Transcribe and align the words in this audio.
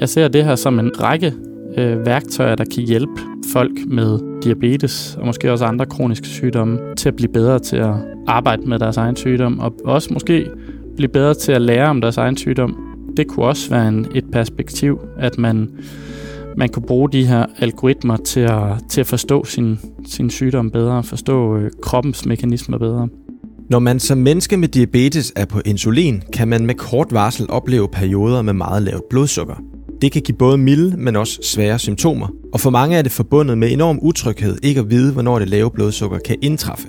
Jeg 0.00 0.08
ser 0.08 0.28
det 0.28 0.44
her 0.44 0.54
som 0.54 0.78
en 0.78 0.90
række 1.00 1.32
øh, 1.78 2.06
værktøjer, 2.06 2.54
der 2.54 2.64
kan 2.74 2.82
hjælpe 2.82 3.12
folk 3.52 3.72
med 3.86 4.18
diabetes 4.42 5.16
og 5.20 5.26
måske 5.26 5.52
også 5.52 5.64
andre 5.64 5.86
kroniske 5.86 6.26
sygdomme 6.26 6.78
til 6.96 7.08
at 7.08 7.16
blive 7.16 7.32
bedre 7.32 7.58
til 7.58 7.76
at 7.76 7.94
arbejde 8.26 8.62
med 8.62 8.78
deres 8.78 8.96
egen 8.96 9.16
sygdom, 9.16 9.58
og 9.58 9.74
også 9.84 10.12
måske 10.12 10.46
blive 10.96 11.08
bedre 11.08 11.34
til 11.34 11.52
at 11.52 11.62
lære 11.62 11.88
om 11.88 12.00
deres 12.00 12.16
egen 12.16 12.36
sygdom. 12.36 12.76
Det 13.16 13.28
kunne 13.28 13.46
også 13.46 13.70
være 13.70 13.88
en, 13.88 14.06
et 14.14 14.24
perspektiv, 14.32 15.00
at 15.18 15.38
man, 15.38 15.70
man 16.56 16.68
kunne 16.68 16.86
bruge 16.86 17.10
de 17.12 17.26
her 17.26 17.46
algoritmer 17.58 18.16
til 18.16 18.40
at, 18.40 18.62
til 18.90 19.00
at 19.00 19.06
forstå 19.06 19.44
sin, 19.44 19.78
sin 20.06 20.30
sygdom 20.30 20.70
bedre, 20.70 21.02
forstå 21.02 21.56
øh, 21.56 21.70
kroppens 21.82 22.26
mekanismer 22.26 22.78
bedre. 22.78 23.08
Når 23.70 23.78
man 23.78 24.00
som 24.00 24.18
menneske 24.18 24.56
med 24.56 24.68
diabetes 24.68 25.32
er 25.36 25.44
på 25.44 25.60
insulin, 25.64 26.22
kan 26.32 26.48
man 26.48 26.66
med 26.66 26.74
kort 26.74 27.06
varsel 27.10 27.46
opleve 27.50 27.88
perioder 27.88 28.42
med 28.42 28.52
meget 28.52 28.82
lavt 28.82 29.08
blodsukker. 29.10 29.69
Det 30.02 30.12
kan 30.12 30.22
give 30.22 30.36
både 30.36 30.58
milde, 30.58 30.96
men 30.96 31.16
også 31.16 31.38
svære 31.42 31.78
symptomer, 31.78 32.28
og 32.52 32.60
for 32.60 32.70
mange 32.70 32.96
er 32.96 33.02
det 33.02 33.12
forbundet 33.12 33.58
med 33.58 33.72
enorm 33.72 33.98
utryghed 34.02 34.58
ikke 34.62 34.80
at 34.80 34.90
vide, 34.90 35.12
hvornår 35.12 35.38
det 35.38 35.48
lave 35.48 35.70
blodsukker 35.70 36.18
kan 36.18 36.36
indtræffe. 36.42 36.88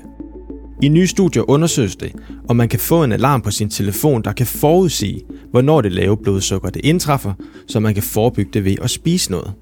I 0.82 0.88
nye 0.88 1.08
studier 1.08 1.50
undersøges 1.50 1.96
det, 1.96 2.12
om 2.50 2.56
man 2.56 2.70
kan 2.70 2.80
få 2.80 3.04
en 3.04 3.12
alarm 3.12 3.42
på 3.42 3.52
sin 3.52 3.70
telefon, 3.70 4.22
der 4.24 4.32
kan 4.32 4.46
forudsige, 4.46 5.22
hvornår 5.52 5.82
det 5.82 5.92
lave 5.92 6.18
blodsukker 6.18 6.70
det 6.70 6.86
indtræffer, 6.86 7.34
så 7.68 7.80
man 7.80 7.94
kan 7.94 8.04
forebygge 8.04 8.52
det 8.54 8.66
ved 8.66 8.76
at 8.82 8.90
spise 8.90 9.32
noget. 9.32 9.54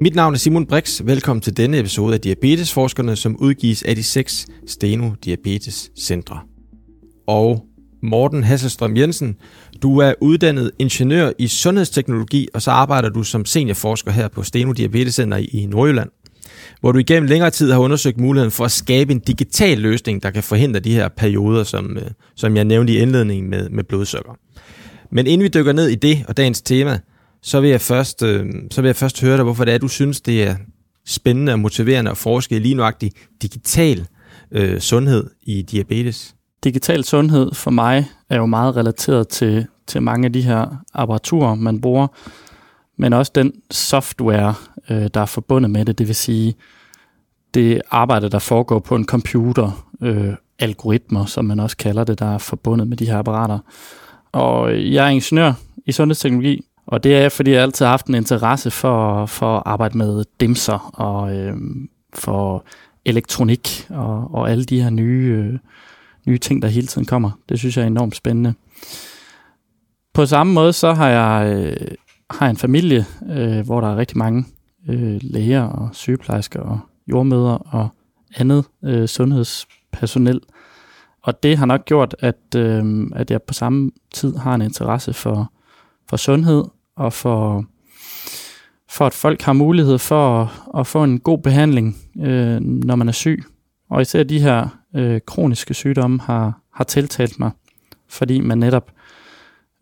Mit 0.00 0.14
navn 0.14 0.34
er 0.34 0.38
Simon 0.38 0.66
Brix. 0.66 1.00
Velkommen 1.04 1.40
til 1.40 1.56
denne 1.56 1.78
episode 1.78 2.14
af 2.14 2.20
Diabetesforskerne, 2.20 3.16
som 3.16 3.36
udgives 3.36 3.82
af 3.82 3.96
de 3.96 4.02
seks 4.02 4.46
Steno 4.66 5.10
Diabetes 5.24 5.90
Centre. 5.98 6.38
Og 7.26 7.64
Morten 8.04 8.44
Hasselstrøm 8.44 8.96
Jensen, 8.96 9.36
du 9.82 9.98
er 9.98 10.14
uddannet 10.20 10.70
ingeniør 10.78 11.32
i 11.38 11.48
sundhedsteknologi, 11.48 12.48
og 12.54 12.62
så 12.62 12.70
arbejder 12.70 13.08
du 13.08 13.22
som 13.22 13.44
seniorforsker 13.44 14.10
her 14.10 14.28
på 14.28 14.42
Steno 14.42 14.72
Diabetes 14.72 15.14
Center 15.14 15.36
i 15.36 15.66
Nordjylland, 15.66 16.10
hvor 16.80 16.92
du 16.92 16.98
igennem 16.98 17.28
længere 17.28 17.50
tid 17.50 17.72
har 17.72 17.78
undersøgt 17.78 18.20
muligheden 18.20 18.50
for 18.50 18.64
at 18.64 18.70
skabe 18.70 19.12
en 19.12 19.18
digital 19.18 19.78
løsning, 19.78 20.22
der 20.22 20.30
kan 20.30 20.42
forhindre 20.42 20.80
de 20.80 20.94
her 20.94 21.08
perioder, 21.08 21.64
som, 21.64 21.96
øh, 21.96 22.10
som 22.36 22.56
jeg 22.56 22.64
nævnte 22.64 22.92
i 22.92 22.98
indledningen 22.98 23.50
med, 23.50 23.68
med 23.68 23.84
blodsukker. 23.84 24.32
Men 25.10 25.26
inden 25.26 25.44
vi 25.44 25.48
dykker 25.48 25.72
ned 25.72 25.88
i 25.88 25.94
det 25.94 26.24
og 26.28 26.36
dagens 26.36 26.62
tema, 26.62 27.00
så 27.42 27.60
vil 27.60 27.70
jeg 27.70 27.80
først, 27.80 28.22
øh, 28.22 28.46
så 28.70 28.80
vil 28.80 28.88
jeg 28.88 28.96
først 28.96 29.20
høre 29.20 29.36
dig, 29.36 29.44
hvorfor 29.44 29.64
det 29.64 29.74
er, 29.74 29.78
du 29.78 29.88
synes, 29.88 30.20
det 30.20 30.42
er 30.42 30.56
spændende 31.06 31.52
og 31.52 31.58
motiverende 31.58 32.10
at 32.10 32.16
forske 32.16 32.56
i 32.56 32.58
lige 32.58 32.74
nuagtig 32.74 33.12
digital 33.42 34.06
øh, 34.52 34.80
sundhed 34.80 35.30
i 35.42 35.62
diabetes. 35.62 36.33
Digital 36.64 37.04
sundhed 37.04 37.54
for 37.54 37.70
mig 37.70 38.06
er 38.30 38.36
jo 38.36 38.46
meget 38.46 38.76
relateret 38.76 39.28
til, 39.28 39.66
til 39.86 40.02
mange 40.02 40.26
af 40.26 40.32
de 40.32 40.42
her 40.42 40.66
apparaturer, 40.94 41.54
man 41.54 41.80
bruger, 41.80 42.06
men 42.96 43.12
også 43.12 43.32
den 43.34 43.52
software, 43.70 44.54
øh, 44.90 45.08
der 45.14 45.20
er 45.20 45.26
forbundet 45.26 45.70
med 45.70 45.84
det, 45.84 45.98
det 45.98 46.06
vil 46.06 46.14
sige 46.14 46.54
det 47.54 47.82
arbejde, 47.90 48.28
der 48.28 48.38
foregår 48.38 48.78
på 48.78 48.96
en 48.96 49.04
computer, 49.04 49.86
øh, 50.02 50.34
algoritmer, 50.58 51.24
som 51.24 51.44
man 51.44 51.60
også 51.60 51.76
kalder 51.76 52.04
det, 52.04 52.18
der 52.18 52.34
er 52.34 52.38
forbundet 52.38 52.88
med 52.88 52.96
de 52.96 53.06
her 53.06 53.18
apparater. 53.18 53.58
Og 54.32 54.92
jeg 54.92 55.04
er 55.06 55.10
ingeniør 55.10 55.52
i 55.86 55.92
sundhedsteknologi, 55.92 56.64
og 56.86 57.04
det 57.04 57.16
er, 57.16 57.28
fordi 57.28 57.50
jeg 57.50 57.62
altid 57.62 57.84
har 57.84 57.90
haft 57.90 58.06
en 58.06 58.14
interesse 58.14 58.70
for, 58.70 59.26
for 59.26 59.56
at 59.56 59.62
arbejde 59.66 59.98
med 59.98 60.24
dimser 60.40 60.90
og 60.94 61.36
øh, 61.36 61.56
for 62.14 62.64
elektronik 63.04 63.86
og, 63.90 64.34
og 64.34 64.50
alle 64.50 64.64
de 64.64 64.82
her 64.82 64.90
nye, 64.90 65.48
øh, 65.52 65.58
nye 66.26 66.38
ting, 66.38 66.62
der 66.62 66.68
hele 66.68 66.86
tiden 66.86 67.06
kommer. 67.06 67.30
Det 67.48 67.58
synes 67.58 67.76
jeg 67.76 67.82
er 67.82 67.86
enormt 67.86 68.16
spændende. 68.16 68.54
På 70.14 70.26
samme 70.26 70.52
måde 70.52 70.72
så 70.72 70.92
har 70.92 71.08
jeg, 71.08 71.56
øh, 71.56 71.90
har 72.30 72.46
jeg 72.46 72.50
en 72.50 72.56
familie, 72.56 73.06
øh, 73.30 73.60
hvor 73.60 73.80
der 73.80 73.88
er 73.88 73.96
rigtig 73.96 74.18
mange 74.18 74.44
øh, 74.88 75.18
læger 75.20 75.62
og 75.62 75.88
sygeplejersker 75.92 76.60
og 76.60 76.80
jordmøder 77.06 77.74
og 77.74 77.88
andet 78.36 78.64
øh, 78.84 79.08
sundhedspersonel. 79.08 80.40
Og 81.22 81.42
det 81.42 81.58
har 81.58 81.66
nok 81.66 81.84
gjort, 81.84 82.16
at, 82.18 82.56
øh, 82.56 83.06
at 83.14 83.30
jeg 83.30 83.42
på 83.42 83.54
samme 83.54 83.90
tid 84.14 84.36
har 84.36 84.54
en 84.54 84.62
interesse 84.62 85.12
for, 85.12 85.52
for 86.08 86.16
sundhed 86.16 86.64
og 86.96 87.12
for, 87.12 87.64
for 88.90 89.06
at 89.06 89.14
folk 89.14 89.42
har 89.42 89.52
mulighed 89.52 89.98
for 89.98 90.42
at, 90.42 90.48
at 90.80 90.86
få 90.86 91.04
en 91.04 91.20
god 91.20 91.38
behandling, 91.38 91.96
øh, 92.20 92.60
når 92.60 92.96
man 92.96 93.08
er 93.08 93.12
syg. 93.12 93.44
Og 93.90 94.02
især 94.02 94.22
de 94.22 94.40
her 94.40 94.68
øh, 94.94 95.20
kroniske 95.26 95.74
sygdomme 95.74 96.20
har, 96.20 96.60
har 96.72 96.84
tiltalt 96.84 97.38
mig, 97.38 97.50
fordi 98.08 98.40
man 98.40 98.58
netop 98.58 98.90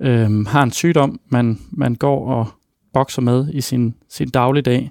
øh, 0.00 0.46
har 0.46 0.62
en 0.62 0.70
sygdom, 0.70 1.20
man, 1.28 1.58
man 1.70 1.94
går 1.94 2.26
og 2.28 2.46
bokser 2.92 3.22
med 3.22 3.48
i 3.52 3.60
sin, 3.60 3.94
sin 4.08 4.28
dagligdag, 4.28 4.90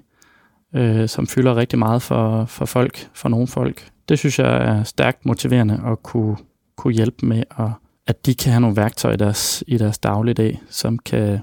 øh, 0.74 1.08
som 1.08 1.26
fylder 1.26 1.56
rigtig 1.56 1.78
meget 1.78 2.02
for, 2.02 2.44
for 2.44 2.64
folk, 2.64 3.10
for 3.14 3.28
nogle 3.28 3.46
folk. 3.46 3.90
Det 4.08 4.18
synes 4.18 4.38
jeg 4.38 4.56
er 4.56 4.82
stærkt 4.82 5.26
motiverende 5.26 5.80
at 5.86 6.02
kunne, 6.02 6.36
kunne 6.76 6.94
hjælpe 6.94 7.26
med, 7.26 7.42
at, 7.58 7.70
at 8.06 8.26
de 8.26 8.34
kan 8.34 8.52
have 8.52 8.60
nogle 8.60 8.76
værktøjer 8.76 9.14
i 9.14 9.18
deres, 9.18 9.64
i 9.66 9.78
deres 9.78 9.98
dagligdag, 9.98 10.60
som 10.68 10.98
kan, 10.98 11.40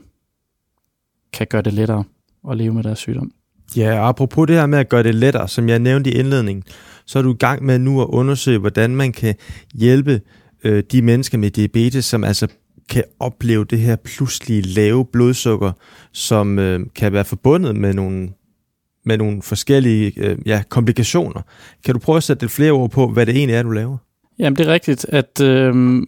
kan 1.34 1.48
gøre 1.50 1.62
det 1.62 1.74
lettere 1.74 2.04
at 2.50 2.58
leve 2.58 2.74
med 2.74 2.84
deres 2.84 3.00
sygdom. 3.00 3.32
Ja, 3.76 4.00
og 4.00 4.08
apropos 4.08 4.48
det 4.48 4.56
her 4.56 4.66
med 4.66 4.80
at 4.80 4.90
gøre 4.90 5.04
det 5.04 5.16
lettere, 5.16 5.48
som 5.48 5.70
jeg 5.70 5.80
nævnte 5.80 6.10
i 6.10 6.14
indledningen, 6.14 6.64
så 7.06 7.20
er 7.20 7.24
du 7.24 7.34
i 7.34 7.38
gang 7.38 7.66
med 7.66 7.80
nu 7.80 8.02
at 8.02 8.08
undersøge, 8.08 8.60
hvordan 8.60 8.96
man 8.96 9.12
kan 9.12 9.36
hjælpe 9.74 10.22
øh, 10.64 10.84
de 10.92 11.02
mennesker 11.02 11.38
med 11.38 11.50
diabetes, 11.52 12.06
som 12.06 12.24
altså 12.24 12.48
kan 12.90 13.04
opleve 13.20 13.66
det 13.66 13.80
her 13.80 13.96
pludselige 13.96 14.62
lave 14.62 15.06
blodsukker, 15.06 15.72
som 16.14 16.60
øh, 16.60 16.80
kan 16.96 17.14
være 17.14 17.26
forbundet 17.26 17.76
med 17.76 17.94
nogle, 17.94 18.30
med 19.06 19.18
nogle 19.18 19.42
forskellige 19.42 20.14
øh, 20.18 20.38
ja, 20.46 20.64
komplikationer. 20.70 21.42
Kan 21.86 21.94
du 21.94 22.00
prøve 22.00 22.18
at 22.18 22.24
sætte 22.24 22.44
lidt 22.44 22.52
flere 22.52 22.72
ord 22.72 22.92
på, 22.92 23.08
hvad 23.08 23.26
det 23.26 23.38
egentlig 23.38 23.56
er, 23.56 23.64
du 23.64 23.70
laver? 23.70 23.98
Jamen, 24.40 24.58
det 24.58 24.68
er 24.68 24.74
rigtigt, 24.74 25.06
at 25.10 25.42
øh, 25.42 26.02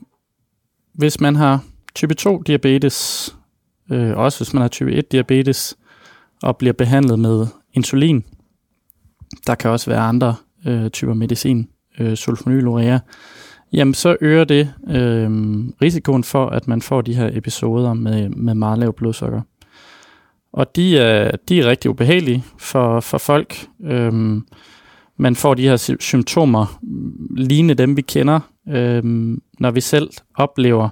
hvis 0.93 1.19
man 1.19 1.35
har 1.35 1.63
type 1.95 2.13
2 2.13 2.41
diabetes, 2.41 3.29
øh, 3.91 4.17
også 4.17 4.39
hvis 4.39 4.53
man 4.53 4.61
har 4.61 4.67
type 4.67 4.91
1 4.91 5.11
diabetes, 5.11 5.77
og 6.43 6.57
bliver 6.57 6.73
behandlet 6.73 7.19
med 7.19 7.47
insulin, 7.73 8.23
der 9.47 9.55
kan 9.55 9.71
også 9.71 9.89
være 9.89 9.99
andre 9.99 10.35
øh, 10.67 10.89
typer 10.89 11.13
medicin, 11.13 11.69
øh, 11.99 12.15
sulfonylurea, 12.15 12.99
jamen 13.73 13.93
så 13.93 14.17
øger 14.21 14.43
det 14.43 14.73
øh, 14.87 15.29
risikoen 15.81 16.23
for, 16.23 16.45
at 16.47 16.67
man 16.67 16.81
får 16.81 17.01
de 17.01 17.15
her 17.15 17.29
episoder 17.33 17.93
med, 17.93 18.29
med 18.29 18.53
meget 18.53 18.79
lav 18.79 18.93
blodsukker. 18.93 19.41
Og 20.53 20.75
de 20.75 20.97
er, 20.97 21.31
de 21.49 21.59
er 21.59 21.65
rigtig 21.65 21.91
ubehagelige 21.91 22.43
for, 22.57 22.99
for 22.99 23.17
folk. 23.17 23.67
Øh, 23.83 24.41
man 25.17 25.35
får 25.35 25.53
de 25.53 25.63
her 25.67 25.95
symptomer 25.99 26.79
lignende 27.37 27.73
dem, 27.73 27.97
vi 27.97 28.01
kender, 28.01 28.39
øh, 28.69 29.03
når 29.59 29.71
vi 29.71 29.81
selv 29.81 30.09
oplever, 30.35 30.89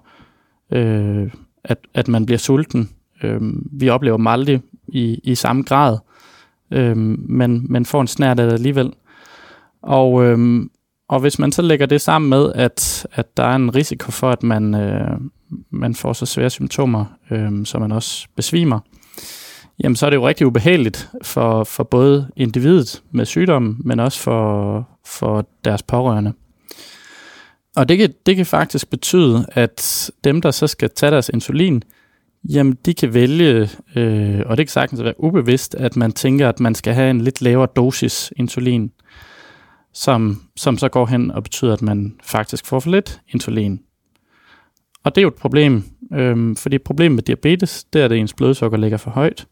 øh, 0.71 1.31
at, 1.63 1.77
at 1.93 2.07
man 2.07 2.25
bliver 2.25 2.39
sulten. 2.39 2.89
Øh, 3.23 3.41
vi 3.71 3.89
oplever 3.89 4.17
dem 4.17 4.27
aldrig 4.27 4.61
i, 4.93 5.19
i 5.23 5.35
samme 5.35 5.63
grad, 5.63 5.97
øh, 6.71 6.97
men 6.97 7.65
men 7.69 7.85
får 7.85 8.01
en 8.01 8.07
snært 8.07 8.39
af 8.39 8.47
det 8.47 8.53
alligevel. 8.53 8.93
Og, 9.81 10.23
øh, 10.23 10.65
og 11.09 11.19
hvis 11.19 11.39
man 11.39 11.51
så 11.51 11.61
lægger 11.61 11.85
det 11.85 12.01
sammen 12.01 12.29
med, 12.29 12.51
at, 12.55 13.07
at 13.11 13.37
der 13.37 13.43
er 13.43 13.55
en 13.55 13.75
risiko 13.75 14.11
for, 14.11 14.29
at 14.31 14.43
man, 14.43 14.75
øh, 14.75 15.17
man 15.69 15.95
får 15.95 16.13
så 16.13 16.25
svære 16.25 16.49
symptomer, 16.49 17.05
øh, 17.31 17.65
så 17.65 17.79
man 17.79 17.91
også 17.91 18.27
besvimer, 18.35 18.79
jamen 19.83 19.95
så 19.95 20.05
er 20.05 20.09
det 20.09 20.17
jo 20.17 20.27
rigtig 20.27 20.47
ubehageligt 20.47 21.09
for, 21.23 21.63
for 21.63 21.83
både 21.83 22.31
individet 22.35 23.03
med 23.11 23.25
sygdommen, 23.25 23.77
men 23.83 23.99
også 23.99 24.19
for, 24.19 24.87
for 25.05 25.47
deres 25.65 25.83
pårørende. 25.83 26.33
Og 27.75 27.89
det 27.89 27.97
kan, 27.97 28.13
det 28.25 28.35
kan 28.35 28.45
faktisk 28.45 28.89
betyde, 28.89 29.45
at 29.51 30.11
dem, 30.23 30.41
der 30.41 30.51
så 30.51 30.67
skal 30.67 30.89
tage 30.95 31.11
deres 31.11 31.29
insulin, 31.29 31.83
jamen 32.43 32.77
de 32.85 32.93
kan 32.93 33.13
vælge, 33.13 33.69
øh, 33.95 34.41
og 34.45 34.57
det 34.57 34.65
kan 34.65 34.71
sagtens 34.71 35.03
være 35.03 35.23
ubevidst, 35.23 35.75
at 35.75 35.95
man 35.95 36.11
tænker, 36.11 36.49
at 36.49 36.59
man 36.59 36.75
skal 36.75 36.93
have 36.93 37.09
en 37.09 37.21
lidt 37.21 37.41
lavere 37.41 37.67
dosis 37.75 38.33
insulin 38.35 38.91
som, 39.93 40.41
som 40.55 40.77
så 40.77 40.89
går 40.89 41.05
hen 41.05 41.31
og 41.31 41.43
betyder, 41.43 41.73
at 41.73 41.81
man 41.81 42.15
faktisk 42.23 42.65
får 42.65 42.79
for 42.79 42.91
lidt 42.91 43.21
insulin. 43.27 43.81
Og 45.03 45.15
det 45.15 45.21
er 45.21 45.23
jo 45.23 45.27
et 45.27 45.35
problem, 45.35 45.83
øhm, 46.13 46.55
fordi 46.55 46.77
problemet 46.77 47.15
med 47.15 47.23
diabetes, 47.23 47.83
det 47.83 48.01
er, 48.01 48.05
at 48.05 48.11
ens 48.11 48.33
blodsukker 48.33 48.77
ligger 48.77 48.97
for 48.97 49.11
højt. 49.11 49.47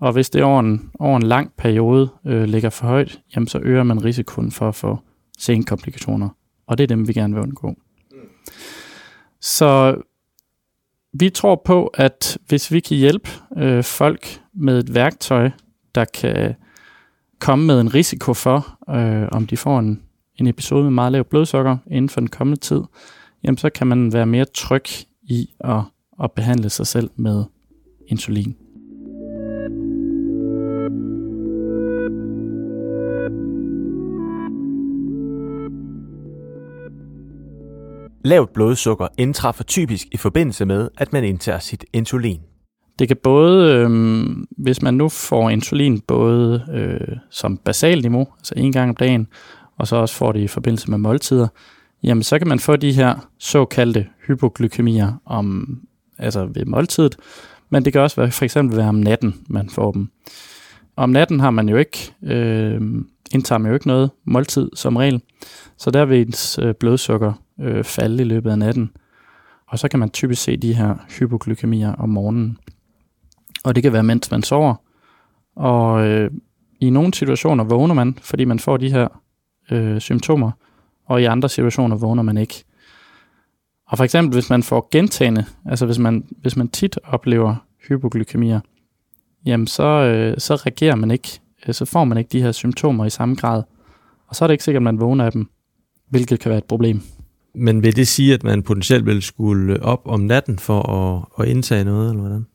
Og 0.00 0.12
hvis 0.12 0.30
det 0.30 0.42
over 0.42 0.60
en, 0.60 0.90
over 0.98 1.16
en 1.16 1.22
lang 1.22 1.52
periode 1.58 2.08
øh, 2.26 2.44
ligger 2.44 2.70
for 2.70 2.86
højt, 2.86 3.20
jamen 3.34 3.46
så 3.46 3.58
øger 3.62 3.82
man 3.82 4.04
risikoen 4.04 4.50
for 4.50 4.68
at 4.68 4.74
få 4.74 4.98
senkomplikationer. 5.38 6.28
Og 6.66 6.78
det 6.78 6.84
er 6.84 6.88
dem, 6.88 7.08
vi 7.08 7.12
gerne 7.12 7.34
vil 7.34 7.42
undgå. 7.42 7.74
Så 9.40 9.96
vi 11.20 11.30
tror 11.30 11.62
på, 11.64 11.86
at 11.86 12.38
hvis 12.48 12.72
vi 12.72 12.80
kan 12.80 12.96
hjælpe 12.96 13.30
øh, 13.56 13.84
folk 13.84 14.40
med 14.54 14.78
et 14.78 14.94
værktøj, 14.94 15.50
der 15.94 16.04
kan 16.04 16.54
komme 17.38 17.66
med 17.66 17.80
en 17.80 17.94
risiko 17.94 18.34
for, 18.34 18.78
øh, 18.90 19.28
om 19.32 19.46
de 19.46 19.56
får 19.56 19.78
en, 19.78 20.02
en 20.36 20.46
episode 20.46 20.82
med 20.82 20.90
meget 20.90 21.12
lav 21.12 21.24
blodsukker 21.24 21.76
inden 21.90 22.08
for 22.08 22.20
den 22.20 22.28
kommende 22.28 22.60
tid, 22.60 22.80
jamen 23.44 23.58
så 23.58 23.70
kan 23.70 23.86
man 23.86 24.12
være 24.12 24.26
mere 24.26 24.44
tryg 24.44 24.84
i 25.22 25.50
at, 25.60 25.80
at 26.22 26.32
behandle 26.32 26.70
sig 26.70 26.86
selv 26.86 27.10
med 27.16 27.44
insulin. 28.06 28.56
Lavt 38.28 38.52
blodsukker 38.52 39.08
indtræffer 39.18 39.64
typisk 39.64 40.06
i 40.12 40.16
forbindelse 40.16 40.64
med, 40.64 40.88
at 40.98 41.12
man 41.12 41.24
indtager 41.24 41.58
sit 41.58 41.84
insulin. 41.92 42.40
Det 42.98 43.08
kan 43.08 43.16
både, 43.22 43.74
øh, 43.74 43.90
hvis 44.58 44.82
man 44.82 44.94
nu 44.94 45.08
får 45.08 45.50
insulin 45.50 46.00
både 46.00 46.64
øh, 46.74 47.16
som 47.30 47.56
basal 47.56 48.00
niveau, 48.00 48.26
altså 48.38 48.54
en 48.56 48.72
gang 48.72 48.88
om 48.88 48.96
dagen, 48.96 49.26
og 49.76 49.86
så 49.86 49.96
også 49.96 50.14
får 50.14 50.32
det 50.32 50.40
i 50.40 50.46
forbindelse 50.46 50.90
med 50.90 50.98
måltider, 50.98 51.48
jamen 52.02 52.22
så 52.22 52.38
kan 52.38 52.48
man 52.48 52.58
få 52.58 52.76
de 52.76 52.92
her 52.92 53.28
såkaldte 53.38 54.06
hypoglykemier 54.26 55.12
om, 55.26 55.78
altså 56.18 56.46
ved 56.54 56.64
måltidet, 56.64 57.16
men 57.70 57.84
det 57.84 57.92
kan 57.92 58.02
også 58.02 58.16
være, 58.16 58.30
for 58.30 58.44
eksempel 58.44 58.76
være 58.76 58.88
om 58.88 58.94
natten, 58.94 59.34
man 59.48 59.70
får 59.70 59.92
dem. 59.92 60.08
Om 60.96 61.10
natten 61.10 61.40
har 61.40 61.50
man 61.50 61.68
jo 61.68 61.76
ikke, 61.76 62.12
øh, 62.22 62.80
indtager 63.32 63.58
man 63.58 63.68
jo 63.70 63.74
ikke 63.74 63.88
noget 63.88 64.10
måltid 64.24 64.70
som 64.74 64.96
regel, 64.96 65.22
så 65.78 65.90
der 65.90 66.04
vil 66.04 66.26
ens 66.26 66.58
øh, 66.62 66.74
blodsukker 66.74 67.32
øh, 67.60 67.84
falde 67.84 68.22
i 68.22 68.26
løbet 68.26 68.50
af 68.50 68.58
natten. 68.58 68.90
Og 69.66 69.78
så 69.78 69.88
kan 69.88 70.00
man 70.00 70.10
typisk 70.10 70.42
se 70.42 70.56
de 70.56 70.74
her 70.74 70.94
hypoglykemier 71.18 71.92
om 71.92 72.08
morgenen. 72.08 72.58
Og 73.64 73.74
det 73.74 73.82
kan 73.82 73.92
være, 73.92 74.02
mens 74.02 74.30
man 74.30 74.42
sover. 74.42 74.74
Og 75.56 76.06
øh, 76.06 76.30
i 76.80 76.90
nogle 76.90 77.14
situationer 77.14 77.64
vågner 77.64 77.94
man, 77.94 78.18
fordi 78.22 78.44
man 78.44 78.58
får 78.58 78.76
de 78.76 78.90
her 78.90 79.08
øh, 79.70 80.00
symptomer, 80.00 80.50
og 81.06 81.22
i 81.22 81.24
andre 81.24 81.48
situationer 81.48 81.96
vågner 81.96 82.22
man 82.22 82.36
ikke. 82.36 82.64
Og 83.86 83.96
for 83.96 84.04
eksempel, 84.04 84.36
hvis 84.36 84.50
man 84.50 84.62
får 84.62 84.88
gentagende, 84.90 85.44
altså 85.64 85.86
hvis 85.86 85.98
man, 85.98 86.24
hvis 86.40 86.56
man 86.56 86.68
tit 86.68 86.98
oplever 87.04 87.56
hypoglykemier, 87.88 88.60
jamen 89.46 89.66
så, 89.66 89.84
øh, 89.84 90.38
så 90.38 90.54
reagerer 90.54 90.94
man 90.94 91.10
ikke, 91.10 91.40
øh, 91.68 91.74
så 91.74 91.84
får 91.84 92.04
man 92.04 92.18
ikke 92.18 92.28
de 92.28 92.42
her 92.42 92.52
symptomer 92.52 93.04
i 93.04 93.10
samme 93.10 93.34
grad. 93.34 93.62
Og 94.26 94.36
så 94.36 94.44
er 94.44 94.46
det 94.46 94.54
ikke 94.54 94.64
sikkert, 94.64 94.80
at 94.80 94.84
man 94.84 95.00
vågner 95.00 95.24
af 95.24 95.32
dem, 95.32 95.50
hvilket 96.08 96.40
kan 96.40 96.50
være 96.50 96.58
et 96.58 96.64
problem. 96.64 97.02
Men 97.58 97.82
vil 97.82 97.96
det 97.96 98.08
sige, 98.08 98.34
at 98.34 98.44
man 98.44 98.62
potentielt 98.62 99.06
vil 99.06 99.22
skulle 99.22 99.82
op 99.82 100.02
om 100.04 100.20
natten 100.20 100.58
for 100.58 100.82
at, 100.82 101.24
at 101.44 101.50
indtage 101.50 101.84
noget, 101.84 102.10
eller 102.10 102.20
hvordan? 102.20 102.46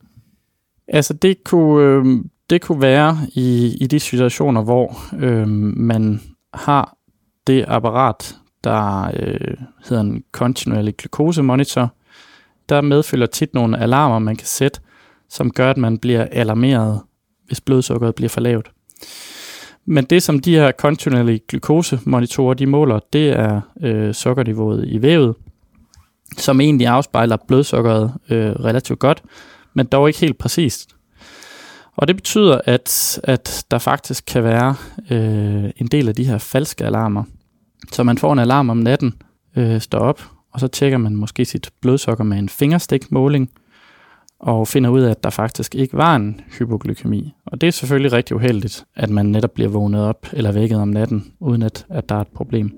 Altså 0.87 1.13
det 1.13 1.43
kunne, 1.43 1.85
øh, 1.85 2.05
det 2.49 2.61
kunne 2.61 2.81
være 2.81 3.17
i, 3.33 3.77
i 3.81 3.87
de 3.87 3.99
situationer, 3.99 4.61
hvor 4.63 4.97
øh, 5.19 5.47
man 5.77 6.21
har 6.53 6.97
det 7.47 7.65
apparat, 7.67 8.35
der 8.63 9.11
øh, 9.19 9.57
hedder 9.89 10.03
en 10.03 10.23
kontinuerlig 10.31 10.97
glukosemonitor. 10.97 11.95
Der 12.69 12.81
medfølger 12.81 13.25
tit 13.25 13.53
nogle 13.53 13.79
alarmer, 13.79 14.19
man 14.19 14.35
kan 14.35 14.47
sætte, 14.47 14.79
som 15.29 15.51
gør, 15.51 15.69
at 15.69 15.77
man 15.77 15.97
bliver 15.97 16.27
alarmeret, 16.31 17.01
hvis 17.47 17.61
blodsukkeret 17.61 18.15
bliver 18.15 18.29
for 18.29 18.41
lavt. 18.41 18.71
Men 19.85 20.03
det, 20.03 20.23
som 20.23 20.39
de 20.39 20.55
her 20.55 20.71
continually 20.71 21.37
glukosemonitorer 21.47 22.53
de 22.53 22.65
måler, 22.65 22.99
det 23.13 23.29
er 23.29 23.61
øh, 23.81 24.13
sukkerniveauet 24.13 24.85
i 24.87 25.01
vævet, 25.01 25.35
som 26.37 26.61
egentlig 26.61 26.87
afspejler 26.87 27.37
blodsukkeret 27.47 28.13
øh, 28.29 28.51
relativt 28.51 28.99
godt, 28.99 29.23
men 29.73 29.85
dog 29.85 30.09
ikke 30.09 30.19
helt 30.19 30.37
præcist. 30.37 30.95
Og 31.95 32.07
det 32.07 32.15
betyder, 32.15 32.61
at, 32.65 33.19
at 33.23 33.65
der 33.71 33.77
faktisk 33.77 34.23
kan 34.27 34.43
være 34.43 34.75
øh, 35.11 35.71
en 35.77 35.87
del 35.87 36.07
af 36.07 36.15
de 36.15 36.25
her 36.25 36.37
falske 36.37 36.85
alarmer. 36.85 37.23
Så 37.91 38.03
man 38.03 38.17
får 38.17 38.33
en 38.33 38.39
alarm 38.39 38.69
om 38.69 38.77
natten, 38.77 39.13
øh, 39.55 39.81
står 39.81 39.99
op, 39.99 40.21
og 40.51 40.59
så 40.59 40.67
tjekker 40.67 40.97
man 40.97 41.15
måske 41.15 41.45
sit 41.45 41.69
blodsukker 41.81 42.23
med 42.23 42.37
en 42.37 42.49
fingerstikmåling, 42.49 43.49
og 44.43 44.67
finder 44.67 44.89
ud 44.89 45.01
af, 45.01 45.09
at 45.09 45.23
der 45.23 45.29
faktisk 45.29 45.75
ikke 45.75 45.97
var 45.97 46.15
en 46.15 46.41
hypoglykemi. 46.59 47.33
Og 47.45 47.61
det 47.61 47.67
er 47.67 47.71
selvfølgelig 47.71 48.13
rigtig 48.13 48.35
uheldigt, 48.35 48.85
at 48.95 49.09
man 49.09 49.25
netop 49.25 49.51
bliver 49.51 49.69
vågnet 49.69 50.01
op 50.01 50.27
eller 50.33 50.51
vækket 50.51 50.77
om 50.77 50.87
natten, 50.87 51.33
uden 51.39 51.61
at, 51.61 51.85
at 51.89 52.09
der 52.09 52.15
er 52.15 52.21
et 52.21 52.27
problem. 52.27 52.71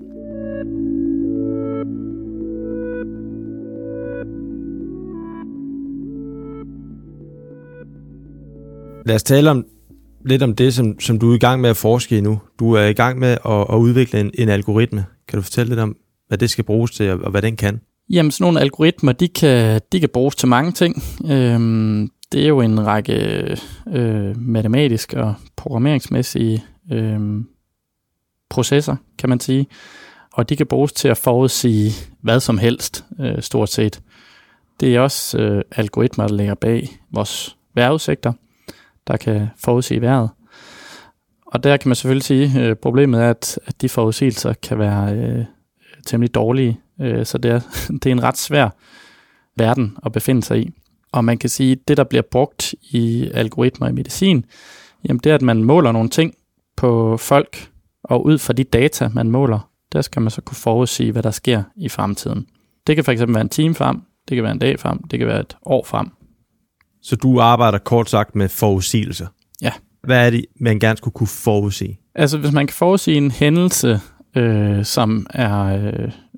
Lad 9.06 9.14
os 9.14 9.22
tale 9.22 9.50
om 9.50 9.64
lidt 10.24 10.42
om 10.42 10.54
det, 10.54 10.74
som, 10.74 11.00
som 11.00 11.18
du 11.18 11.30
er 11.30 11.34
i 11.34 11.38
gang 11.38 11.60
med 11.60 11.70
at 11.70 11.76
forske 11.76 12.18
i 12.18 12.20
nu. 12.20 12.40
Du 12.58 12.72
er 12.72 12.84
i 12.84 12.92
gang 12.92 13.18
med 13.18 13.28
at, 13.28 13.66
at 13.70 13.76
udvikle 13.76 14.20
en, 14.20 14.30
en 14.34 14.48
algoritme. 14.48 15.04
Kan 15.28 15.36
du 15.36 15.42
fortælle 15.42 15.68
lidt 15.68 15.80
om, 15.80 15.96
hvad 16.28 16.38
det 16.38 16.50
skal 16.50 16.64
bruges 16.64 16.90
til, 16.90 17.10
og, 17.10 17.18
og 17.18 17.30
hvad 17.30 17.42
den 17.42 17.56
kan? 17.56 17.80
Jamen, 18.10 18.30
sådan 18.30 18.44
nogle 18.44 18.60
algoritmer, 18.60 19.12
de 19.12 19.28
kan, 19.28 19.80
de 19.92 20.00
kan 20.00 20.08
bruges 20.08 20.36
til 20.36 20.48
mange 20.48 20.72
ting. 20.72 21.02
Øhm, 21.30 22.10
det 22.32 22.42
er 22.42 22.48
jo 22.48 22.60
en 22.60 22.86
række 22.86 23.56
øh, 23.88 24.40
matematiske 24.40 25.22
og 25.22 25.34
programmeringsmæssige 25.56 26.64
øh, 26.92 27.20
processer, 28.48 28.96
kan 29.18 29.28
man 29.28 29.40
sige. 29.40 29.66
Og 30.32 30.48
de 30.48 30.56
kan 30.56 30.66
bruges 30.66 30.92
til 30.92 31.08
at 31.08 31.16
forudsige 31.16 31.92
hvad 32.20 32.40
som 32.40 32.58
helst, 32.58 33.04
øh, 33.20 33.42
stort 33.42 33.68
set. 33.68 34.00
Det 34.80 34.96
er 34.96 35.00
også 35.00 35.38
øh, 35.38 35.62
algoritmer, 35.70 36.26
der 36.26 36.34
ligger 36.34 36.54
bag 36.54 36.88
vores 37.10 37.56
vejrudsigter, 37.74 38.32
der 39.06 39.16
kan 39.16 39.48
forudsige 39.58 40.00
vejret. 40.00 40.30
Og 41.46 41.64
der 41.64 41.76
kan 41.76 41.88
man 41.88 41.96
selvfølgelig 41.96 42.24
sige, 42.24 42.60
at 42.60 42.70
øh, 42.70 42.76
problemet 42.76 43.22
er, 43.22 43.30
at, 43.30 43.58
at 43.66 43.82
de 43.82 43.88
forudsigelser 43.88 44.52
kan 44.52 44.78
være 44.78 45.14
øh, 45.14 45.44
temmelig 46.06 46.34
dårlige 46.34 46.80
Øh, 47.00 47.26
så 47.26 47.38
det 47.38 47.50
er, 47.50 47.60
det 48.02 48.06
er 48.06 48.12
en 48.12 48.22
ret 48.22 48.38
svær 48.38 48.68
verden 49.56 49.96
at 50.06 50.12
befinde 50.12 50.42
sig 50.42 50.58
i. 50.58 50.70
Og 51.12 51.24
man 51.24 51.38
kan 51.38 51.50
sige, 51.50 51.72
at 51.72 51.78
det, 51.88 51.96
der 51.96 52.04
bliver 52.04 52.22
brugt 52.30 52.74
i 52.82 53.30
algoritmer 53.34 53.88
i 53.88 53.92
medicin, 53.92 54.44
jamen 55.08 55.20
det 55.24 55.30
er, 55.30 55.34
at 55.34 55.42
man 55.42 55.64
måler 55.64 55.92
nogle 55.92 56.08
ting 56.08 56.34
på 56.76 57.16
folk, 57.16 57.70
og 58.04 58.24
ud 58.24 58.38
fra 58.38 58.52
de 58.52 58.64
data, 58.64 59.08
man 59.08 59.30
måler, 59.30 59.70
der 59.92 60.02
skal 60.02 60.22
man 60.22 60.30
så 60.30 60.40
kunne 60.40 60.56
forudsige, 60.56 61.12
hvad 61.12 61.22
der 61.22 61.30
sker 61.30 61.62
i 61.76 61.88
fremtiden. 61.88 62.46
Det 62.86 62.96
kan 62.96 63.04
fx 63.04 63.20
være 63.20 63.40
en 63.40 63.48
time 63.48 63.74
frem, 63.74 64.02
det 64.28 64.34
kan 64.34 64.44
være 64.44 64.52
en 64.52 64.58
dag 64.58 64.80
frem, 64.80 65.02
det 65.02 65.18
kan 65.18 65.28
være 65.28 65.40
et 65.40 65.56
år 65.62 65.84
frem. 65.84 66.10
Så 67.02 67.16
du 67.16 67.40
arbejder 67.40 67.78
kort 67.78 68.10
sagt 68.10 68.34
med 68.34 68.48
forudsigelser? 68.48 69.26
Ja. 69.62 69.72
Hvad 70.02 70.26
er 70.26 70.30
det, 70.30 70.44
man 70.60 70.78
gerne 70.78 70.96
skulle 70.96 71.14
kunne 71.14 71.26
forudsige? 71.26 72.00
Altså, 72.14 72.38
hvis 72.38 72.52
man 72.52 72.66
kan 72.66 72.74
forudsige 72.74 73.16
en 73.16 73.30
hændelse, 73.30 74.00
øh, 74.36 74.84
som 74.84 75.26
er 75.30 75.88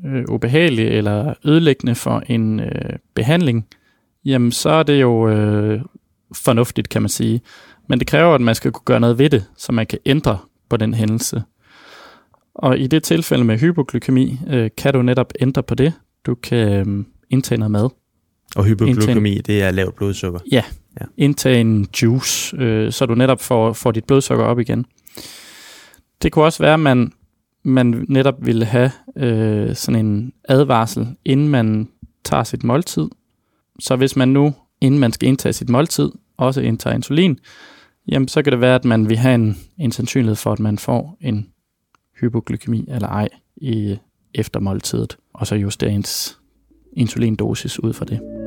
øh, 0.05 0.25
ubehagelig 0.29 0.89
eller 0.89 1.35
ødelæggende 1.45 1.95
for 1.95 2.23
en 2.27 2.61
øh, 2.61 2.99
behandling, 3.15 3.67
jamen 4.25 4.53
så 4.53 4.71
er 4.71 4.83
det 4.83 5.01
jo 5.01 5.29
øh, 5.29 5.81
fornuftigt, 6.35 6.89
kan 6.89 7.03
man 7.03 7.09
sige. 7.09 7.41
Men 7.89 7.99
det 7.99 8.07
kræver, 8.07 8.35
at 8.35 8.41
man 8.41 8.55
skal 8.55 8.73
kunne 8.73 8.85
gøre 8.85 9.01
noget 9.01 9.19
ved 9.19 9.31
det, 9.31 9.45
så 9.57 9.73
man 9.73 9.87
kan 9.87 9.99
ændre 10.07 10.39
på 10.69 10.77
den 10.77 10.95
hændelse. 10.95 11.43
Og 12.55 12.79
i 12.79 12.87
det 12.87 13.03
tilfælde 13.03 13.45
med 13.45 13.59
hypoglykemi, 13.59 14.39
øh, 14.49 14.71
kan 14.77 14.95
du 14.95 15.03
netop 15.03 15.33
ændre 15.41 15.63
på 15.63 15.75
det. 15.75 15.93
Du 16.27 16.35
kan 16.35 16.89
øh, 16.89 17.05
indtage 17.31 17.59
noget 17.59 17.71
mad. 17.71 17.89
Og 18.57 18.65
hypoglykemi, 18.65 19.31
indtage, 19.31 19.43
det 19.43 19.63
er 19.63 19.71
lavt 19.71 19.97
blodsukker? 19.97 20.41
Ja, 20.53 20.63
ja. 21.01 21.05
indtage 21.17 21.61
en 21.61 21.87
juice, 22.03 22.57
øh, 22.57 22.93
så 22.93 23.07
du 23.07 23.15
netop 23.15 23.41
får, 23.41 23.73
får 23.73 23.93
dit 23.93 24.05
blodsukker 24.05 24.45
op 24.45 24.61
igen. 24.61 24.87
Det 26.23 26.33
kunne 26.33 26.45
også 26.45 26.63
være, 26.63 26.75
at 26.75 26.81
man 26.81 27.13
man 27.63 28.05
netop 28.09 28.47
ville 28.47 28.65
have 28.65 28.91
øh, 29.17 29.75
sådan 29.75 30.07
en 30.07 30.33
advarsel, 30.49 31.17
inden 31.25 31.49
man 31.49 31.89
tager 32.25 32.45
sit 32.45 32.65
måltid. 32.65 33.09
Så 33.81 33.97
hvis 33.97 34.17
man 34.17 34.29
nu, 34.29 34.55
inden 34.81 35.01
man 35.01 35.13
skal 35.13 35.29
indtage 35.29 35.53
sit 35.53 35.69
måltid, 35.69 36.11
også 36.37 36.61
indtager 36.61 36.97
insulin, 36.97 37.39
jamen 38.09 38.29
så 38.29 38.43
kan 38.43 38.53
det 38.53 38.61
være, 38.61 38.75
at 38.75 38.85
man 38.85 39.09
vil 39.09 39.17
have 39.17 39.35
en, 39.35 39.57
en 39.79 39.93
sandsynlighed 39.93 40.37
for, 40.37 40.53
at 40.53 40.61
man 40.61 40.79
får 40.79 41.17
en 41.21 41.49
hypoglykemi 42.21 42.85
eller 42.89 43.09
ej 43.09 43.29
i 43.57 43.99
efter 44.35 44.61
måltidet, 44.61 45.17
og 45.35 45.47
så 45.47 45.55
justere 45.55 45.91
ens 45.91 46.39
insulindosis 46.93 47.83
ud 47.83 47.93
fra 47.93 48.05
det. 48.05 48.38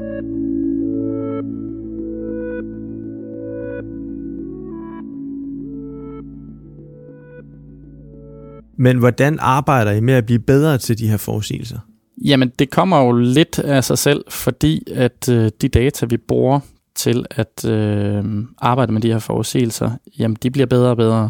Men 8.77 8.97
hvordan 8.97 9.37
arbejder 9.39 9.91
I 9.91 9.99
med 9.99 10.13
at 10.13 10.25
blive 10.25 10.39
bedre 10.39 10.77
til 10.77 10.99
de 10.99 11.07
her 11.07 11.17
forudsigelser? 11.17 11.79
Jamen, 12.25 12.51
det 12.59 12.69
kommer 12.69 13.01
jo 13.01 13.11
lidt 13.11 13.59
af 13.59 13.83
sig 13.83 13.97
selv, 13.97 14.23
fordi 14.29 14.83
at 14.95 15.29
øh, 15.29 15.51
de 15.61 15.67
data, 15.67 16.05
vi 16.05 16.17
bruger 16.17 16.59
til 16.95 17.25
at 17.31 17.65
øh, 17.65 18.23
arbejde 18.57 18.91
med 18.91 19.01
de 19.01 19.11
her 19.11 19.19
forudsigelser, 19.19 19.91
jamen, 20.19 20.37
de 20.43 20.51
bliver 20.51 20.65
bedre 20.65 20.89
og 20.89 20.97
bedre. 20.97 21.29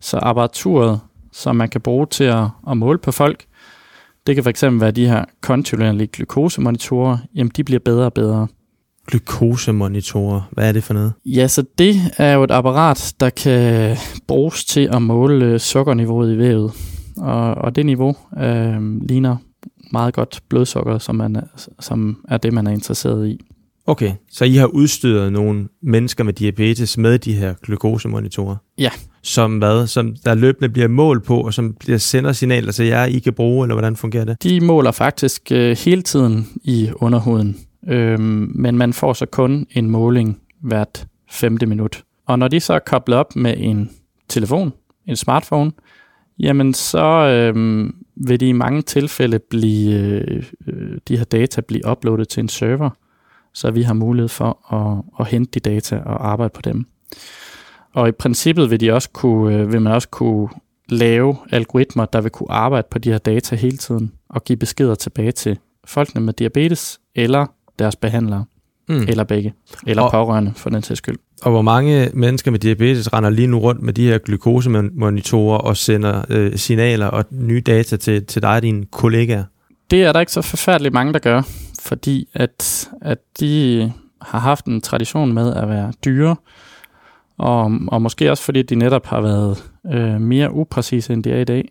Så 0.00 0.18
apparaturet, 0.22 1.00
som 1.32 1.56
man 1.56 1.68
kan 1.68 1.80
bruge 1.80 2.06
til 2.06 2.24
at, 2.24 2.44
at 2.70 2.76
måle 2.76 2.98
på 2.98 3.12
folk, 3.12 3.44
det 4.26 4.34
kan 4.34 4.44
fx 4.44 4.64
være 4.70 4.90
de 4.90 5.06
her 5.06 5.24
kontinuerlige 5.40 6.08
glukosemonitorer, 6.12 7.18
jamen 7.34 7.52
de 7.56 7.64
bliver 7.64 7.80
bedre 7.84 8.04
og 8.04 8.12
bedre 8.12 8.46
glukosemonitorer. 9.10 10.48
Hvad 10.52 10.68
er 10.68 10.72
det 10.72 10.84
for 10.84 10.94
noget? 10.94 11.12
Ja, 11.26 11.48
så 11.48 11.64
det 11.78 11.96
er 12.16 12.32
jo 12.32 12.44
et 12.44 12.50
apparat, 12.50 13.14
der 13.20 13.30
kan 13.30 13.96
bruges 14.26 14.64
til 14.64 14.88
at 14.92 15.02
måle 15.02 15.44
øh, 15.44 15.60
sukkerniveauet 15.60 16.34
i 16.34 16.38
vævet. 16.38 16.72
Og, 17.16 17.54
og 17.54 17.76
det 17.76 17.86
niveau 17.86 18.16
øh, 18.40 19.00
ligner 19.08 19.36
meget 19.92 20.14
godt 20.14 20.40
blodsukker, 20.48 20.98
som, 20.98 21.14
man, 21.14 21.36
som 21.80 22.24
er 22.28 22.36
det, 22.36 22.52
man 22.52 22.66
er 22.66 22.70
interesseret 22.70 23.28
i. 23.28 23.40
Okay, 23.86 24.12
så 24.30 24.44
I 24.44 24.54
har 24.54 24.66
udstyret 24.66 25.32
nogle 25.32 25.68
mennesker 25.82 26.24
med 26.24 26.32
diabetes 26.32 26.98
med 26.98 27.18
de 27.18 27.32
her 27.32 27.54
glukosemonitorer? 27.62 28.56
Ja. 28.78 28.90
Som 29.22 29.58
hvad? 29.58 29.86
Som 29.86 30.16
der 30.24 30.34
løbende 30.34 30.68
bliver 30.68 30.88
mål 30.88 31.20
på, 31.20 31.40
og 31.40 31.54
som 31.54 31.74
bliver 31.80 31.98
sender 31.98 32.32
signaler 32.32 32.72
til 32.72 32.86
jer, 32.86 33.04
I 33.04 33.18
kan 33.18 33.32
bruge, 33.32 33.64
eller 33.64 33.74
hvordan 33.74 33.96
fungerer 33.96 34.24
det? 34.24 34.42
De 34.42 34.60
måler 34.60 34.90
faktisk 34.90 35.52
øh, 35.52 35.76
hele 35.84 36.02
tiden 36.02 36.48
i 36.62 36.90
underhuden, 36.94 37.56
øhm, 37.90 38.52
men 38.54 38.78
man 38.78 38.92
får 38.92 39.12
så 39.12 39.26
kun 39.26 39.66
en 39.70 39.90
måling 39.90 40.40
hvert 40.60 41.06
femte 41.30 41.66
minut. 41.66 42.04
Og 42.26 42.38
når 42.38 42.48
de 42.48 42.60
så 42.60 42.74
er 42.74 42.78
koblet 42.78 43.18
op 43.18 43.36
med 43.36 43.54
en 43.58 43.90
telefon, 44.28 44.72
en 45.06 45.16
smartphone, 45.16 45.72
jamen 46.38 46.74
så 46.74 47.04
øhm, 47.04 47.94
vil 48.16 48.40
de 48.40 48.48
i 48.48 48.52
mange 48.52 48.82
tilfælde 48.82 49.38
blive, 49.38 50.00
øh, 50.00 50.44
øh, 50.66 50.98
de 51.08 51.16
her 51.16 51.24
data 51.24 51.60
blive 51.60 51.88
uploadet 51.90 52.28
til 52.28 52.40
en 52.40 52.48
server, 52.48 52.90
så 53.54 53.70
vi 53.70 53.82
har 53.82 53.94
mulighed 53.94 54.28
for 54.28 54.74
at, 54.74 55.04
at 55.20 55.26
hente 55.26 55.50
de 55.50 55.70
data 55.70 55.96
og 55.96 56.30
arbejde 56.30 56.52
på 56.54 56.62
dem. 56.62 56.86
Og 57.94 58.08
i 58.08 58.12
princippet 58.12 58.70
vil, 58.70 58.80
de 58.80 58.92
også 58.92 59.10
kunne, 59.10 59.56
øh, 59.56 59.72
vil 59.72 59.82
man 59.82 59.92
også 59.92 60.08
kunne 60.08 60.48
lave 60.88 61.36
algoritmer, 61.50 62.04
der 62.04 62.20
vil 62.20 62.30
kunne 62.30 62.50
arbejde 62.50 62.86
på 62.90 62.98
de 62.98 63.10
her 63.10 63.18
data 63.18 63.56
hele 63.56 63.76
tiden 63.76 64.12
og 64.28 64.44
give 64.44 64.56
beskeder 64.56 64.94
tilbage 64.94 65.32
til 65.32 65.58
folkene 65.84 66.20
med 66.20 66.32
diabetes 66.32 67.00
eller 67.14 67.46
deres 67.80 67.96
behandlere, 67.96 68.44
mm. 68.88 69.04
eller 69.08 69.24
begge, 69.24 69.52
eller 69.86 70.02
og, 70.02 70.10
pårørende 70.10 70.52
for 70.56 70.70
den 70.70 70.82
sags 70.82 70.98
skyld. 70.98 71.16
Og 71.42 71.50
hvor 71.50 71.62
mange 71.62 72.10
mennesker 72.14 72.50
med 72.50 72.58
diabetes 72.58 73.12
render 73.12 73.30
lige 73.30 73.46
nu 73.46 73.58
rundt 73.58 73.82
med 73.82 73.92
de 73.92 74.06
her 74.06 74.18
glukosemonitorer 74.18 75.58
og 75.58 75.76
sender 75.76 76.22
øh, 76.28 76.56
signaler 76.56 77.06
og 77.06 77.24
nye 77.30 77.60
data 77.60 77.96
til, 77.96 78.26
til 78.26 78.42
dig 78.42 78.50
og 78.50 78.62
dine 78.62 78.86
kollegaer? 78.86 79.44
Det 79.90 80.02
er 80.02 80.12
der 80.12 80.20
ikke 80.20 80.32
så 80.32 80.42
forfærdeligt 80.42 80.94
mange, 80.94 81.12
der 81.12 81.18
gør, 81.18 81.42
fordi 81.82 82.28
at, 82.34 82.88
at 83.02 83.18
de 83.40 83.92
har 84.22 84.38
haft 84.38 84.64
en 84.64 84.80
tradition 84.80 85.32
med 85.32 85.54
at 85.54 85.68
være 85.68 85.92
dyre, 86.04 86.36
og, 87.38 87.72
og 87.88 88.02
måske 88.02 88.30
også 88.30 88.42
fordi 88.42 88.62
de 88.62 88.74
netop 88.74 89.06
har 89.06 89.20
været 89.20 89.70
øh, 89.92 90.20
mere 90.20 90.52
upræcise, 90.52 91.12
end 91.12 91.24
de 91.24 91.30
er 91.32 91.40
i 91.40 91.44
dag. 91.44 91.68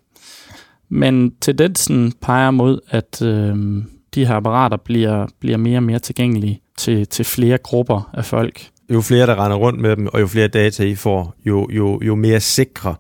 Men 0.90 1.32
tendensen 1.42 2.14
peger 2.22 2.52
mod, 2.52 2.80
at 2.90 3.22
øh, 3.22 3.84
de 4.16 4.26
her 4.26 4.36
apparater 4.36 4.78
bliver, 4.78 5.28
bliver 5.40 5.58
mere 5.58 5.78
og 5.78 5.84
mere 5.84 6.00
tilgængelige 6.00 6.62
til, 6.78 7.08
til 7.08 7.26
flere 7.26 7.58
grupper 7.58 8.10
af 8.14 8.26
folk. 8.26 8.70
Jo 8.94 9.02
flere, 9.02 9.28
der 9.28 9.46
render 9.46 9.58
rundt 9.58 9.80
med 9.80 9.96
dem, 9.96 10.08
og 10.08 10.22
jo 10.22 10.28
flere 10.28 10.48
data 10.48 10.84
I 10.84 10.96
får, 10.96 11.36
jo, 11.46 11.68
jo, 11.72 12.00
jo 12.02 12.16
mere 12.16 12.40
sikre 12.40 12.96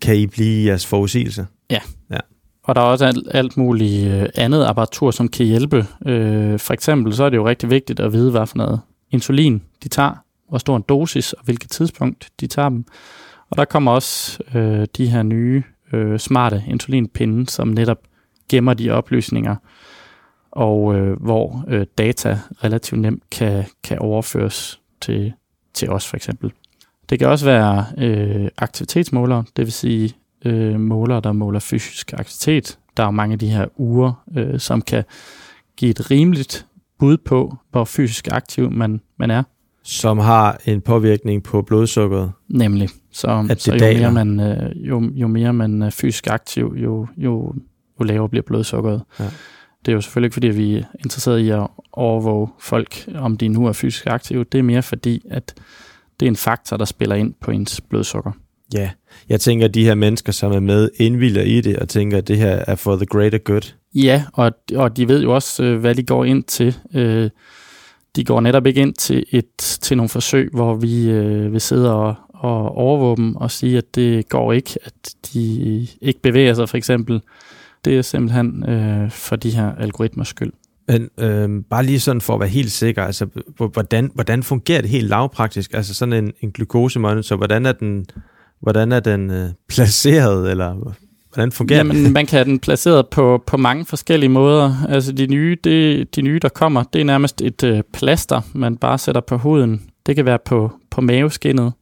kan 0.00 0.16
I 0.16 0.26
blive 0.26 0.62
i 0.62 0.66
jeres 0.66 0.86
forudsigelse. 0.86 1.46
Ja. 1.70 1.80
ja. 2.10 2.18
Og 2.64 2.74
der 2.74 2.80
er 2.80 2.84
også 2.84 3.04
alt, 3.04 3.28
alt 3.30 3.56
muligt 3.56 4.12
øh, 4.12 4.28
andet 4.34 4.64
apparatur, 4.64 5.10
som 5.10 5.28
kan 5.28 5.46
hjælpe. 5.46 5.86
Øh, 6.06 6.58
for 6.58 6.72
eksempel 6.72 7.14
så 7.14 7.24
er 7.24 7.30
det 7.30 7.36
jo 7.36 7.48
rigtig 7.48 7.70
vigtigt 7.70 8.00
at 8.00 8.12
vide, 8.12 8.30
hvad 8.30 8.46
for 8.46 8.56
noget 8.56 8.80
insulin 9.10 9.62
de 9.82 9.88
tager, 9.88 10.14
hvor 10.48 10.58
stor 10.58 10.76
en 10.76 10.84
dosis 10.88 11.32
og 11.32 11.44
hvilket 11.44 11.70
tidspunkt 11.70 12.28
de 12.40 12.46
tager 12.46 12.68
dem. 12.68 12.84
Og 13.50 13.56
der 13.56 13.64
kommer 13.64 13.92
også 13.92 14.38
øh, 14.54 14.86
de 14.96 15.06
her 15.06 15.22
nye 15.22 15.62
øh, 15.92 16.18
smarte 16.18 16.64
insulinpinde, 16.68 17.50
som 17.50 17.68
netop 17.68 17.98
gemmer 18.48 18.74
de 18.74 18.90
oplysninger, 18.90 19.56
og 20.54 20.94
øh, 20.94 21.22
hvor 21.22 21.64
øh, 21.68 21.86
data 21.98 22.38
relativt 22.64 23.00
nemt 23.00 23.30
kan, 23.30 23.64
kan 23.84 23.98
overføres 23.98 24.80
til, 25.00 25.32
til 25.74 25.90
os 25.90 26.08
for 26.08 26.16
eksempel. 26.16 26.52
Det 27.10 27.18
kan 27.18 27.28
også 27.28 27.44
være 27.44 27.86
øh, 27.98 28.48
aktivitetsmålere, 28.58 29.44
det 29.56 29.64
vil 29.64 29.72
sige 29.72 30.12
øh, 30.44 30.80
målere, 30.80 31.20
der 31.20 31.32
måler 31.32 31.60
fysisk 31.60 32.12
aktivitet. 32.12 32.78
Der 32.96 33.02
er 33.02 33.06
jo 33.06 33.10
mange 33.10 33.32
af 33.32 33.38
de 33.38 33.48
her 33.48 33.66
uger, 33.76 34.24
øh, 34.36 34.60
som 34.60 34.82
kan 34.82 35.04
give 35.76 35.90
et 35.90 36.10
rimeligt 36.10 36.66
bud 36.98 37.16
på, 37.16 37.56
hvor 37.70 37.84
fysisk 37.84 38.28
aktiv 38.30 38.70
man, 38.70 39.00
man 39.18 39.30
er. 39.30 39.42
Som 39.82 40.18
har 40.18 40.60
en 40.66 40.80
påvirkning 40.80 41.42
på 41.42 41.62
blodsukkeret. 41.62 42.32
Nemlig. 42.48 42.88
Så, 43.12 43.46
at 43.50 43.62
så 43.62 43.72
jo, 43.72 43.78
mere 43.78 44.12
man, 44.12 44.40
øh, 44.40 44.88
jo, 44.88 45.10
jo 45.14 45.26
mere 45.26 45.52
man 45.52 45.82
er 45.82 45.90
fysisk 45.90 46.26
aktiv, 46.26 46.74
jo, 46.76 47.06
jo, 47.16 47.54
jo 47.98 48.04
lavere 48.04 48.28
bliver 48.28 48.42
blodsukkeret. 48.42 49.02
Ja. 49.20 49.24
Det 49.84 49.92
er 49.92 49.94
jo 49.94 50.00
selvfølgelig 50.00 50.26
ikke, 50.26 50.34
fordi 50.34 50.48
vi 50.48 50.76
er 50.76 50.84
interesseret 51.04 51.38
i 51.38 51.50
at 51.50 51.66
overvåge 51.92 52.48
folk, 52.60 53.08
om 53.14 53.36
de 53.36 53.48
nu 53.48 53.66
er 53.66 53.72
fysisk 53.72 54.06
aktive. 54.06 54.44
Det 54.44 54.58
er 54.58 54.62
mere 54.62 54.82
fordi, 54.82 55.22
at 55.30 55.54
det 56.20 56.26
er 56.26 56.30
en 56.30 56.36
faktor, 56.36 56.76
der 56.76 56.84
spiller 56.84 57.16
ind 57.16 57.34
på 57.40 57.50
ens 57.50 57.80
blodsukker. 57.80 58.32
Ja, 58.74 58.90
jeg 59.28 59.40
tænker, 59.40 59.64
at 59.64 59.74
de 59.74 59.84
her 59.84 59.94
mennesker, 59.94 60.32
som 60.32 60.52
er 60.52 60.60
med, 60.60 60.90
indvilder 60.96 61.42
i 61.42 61.60
det, 61.60 61.76
og 61.76 61.88
tænker, 61.88 62.18
at 62.18 62.28
det 62.28 62.38
her 62.38 62.64
er 62.66 62.74
for 62.74 62.96
the 62.96 63.06
greater 63.06 63.38
good. 63.38 63.74
Ja, 63.94 64.24
og, 64.32 64.52
og 64.74 64.96
de 64.96 65.08
ved 65.08 65.22
jo 65.22 65.34
også, 65.34 65.64
øh, 65.64 65.80
hvad 65.80 65.94
de 65.94 66.02
går 66.02 66.24
ind 66.24 66.44
til. 66.44 66.76
Øh, 66.94 67.30
de 68.16 68.24
går 68.24 68.40
netop 68.40 68.66
ikke 68.66 68.80
ind 68.80 68.94
til, 68.94 69.24
et, 69.30 69.56
til 69.56 69.96
nogle 69.96 70.08
forsøg, 70.08 70.50
hvor 70.52 70.74
vi 70.74 71.10
øh, 71.10 71.52
vil 71.52 71.60
sidde 71.60 71.94
og, 71.94 72.14
og 72.28 72.76
overvåge 72.76 73.16
dem 73.16 73.36
og 73.36 73.50
sige, 73.50 73.78
at 73.78 73.94
det 73.94 74.28
går 74.28 74.52
ikke, 74.52 74.78
at 74.84 75.14
de 75.32 75.86
ikke 76.00 76.20
bevæger 76.20 76.54
sig 76.54 76.68
for 76.68 76.76
eksempel. 76.76 77.20
Det 77.84 77.98
er 77.98 78.02
simpelthen 78.02 78.68
øh, 78.68 79.10
for 79.10 79.36
de 79.36 79.50
her 79.50 79.74
algoritmers 79.74 80.28
skyld. 80.28 80.52
Men 80.88 81.08
øh, 81.20 81.64
bare 81.70 81.84
lige 81.84 82.00
sådan 82.00 82.20
for 82.20 82.34
at 82.34 82.40
være 82.40 82.48
helt 82.48 82.72
sikker, 82.72 83.04
altså 83.04 83.26
hvordan, 83.72 84.10
hvordan 84.14 84.42
fungerer 84.42 84.80
det 84.80 84.90
helt 84.90 85.08
lavpraktisk? 85.08 85.74
Altså 85.74 85.94
sådan 85.94 86.24
en, 86.24 86.32
en 86.40 86.50
glukosemonitor, 86.50 87.36
hvordan 87.36 87.66
er 87.66 87.72
den, 87.72 88.06
hvordan 88.60 88.92
er 88.92 89.00
den 89.00 89.30
øh, 89.30 89.48
placeret, 89.68 90.50
eller 90.50 90.94
hvordan 91.34 91.52
fungerer 91.52 91.78
Jamen, 91.78 92.12
man 92.12 92.26
kan 92.26 92.36
have 92.36 92.44
den 92.44 92.58
placeret 92.58 93.08
på, 93.08 93.42
på 93.46 93.56
mange 93.56 93.84
forskellige 93.84 94.30
måder. 94.30 94.74
Altså 94.88 95.12
de 95.12 95.26
nye, 95.26 95.56
det, 95.64 96.16
de 96.16 96.22
nye, 96.22 96.38
der 96.42 96.48
kommer, 96.48 96.82
det 96.82 97.00
er 97.00 97.04
nærmest 97.04 97.42
et 97.42 97.64
øh, 97.64 97.82
plaster, 97.92 98.40
man 98.54 98.76
bare 98.76 98.98
sætter 98.98 99.20
på 99.20 99.36
huden. 99.36 99.82
Det 100.06 100.16
kan 100.16 100.24
være 100.24 100.38
på, 100.44 100.72
på 100.90 101.00
maveskinnet, 101.00 101.72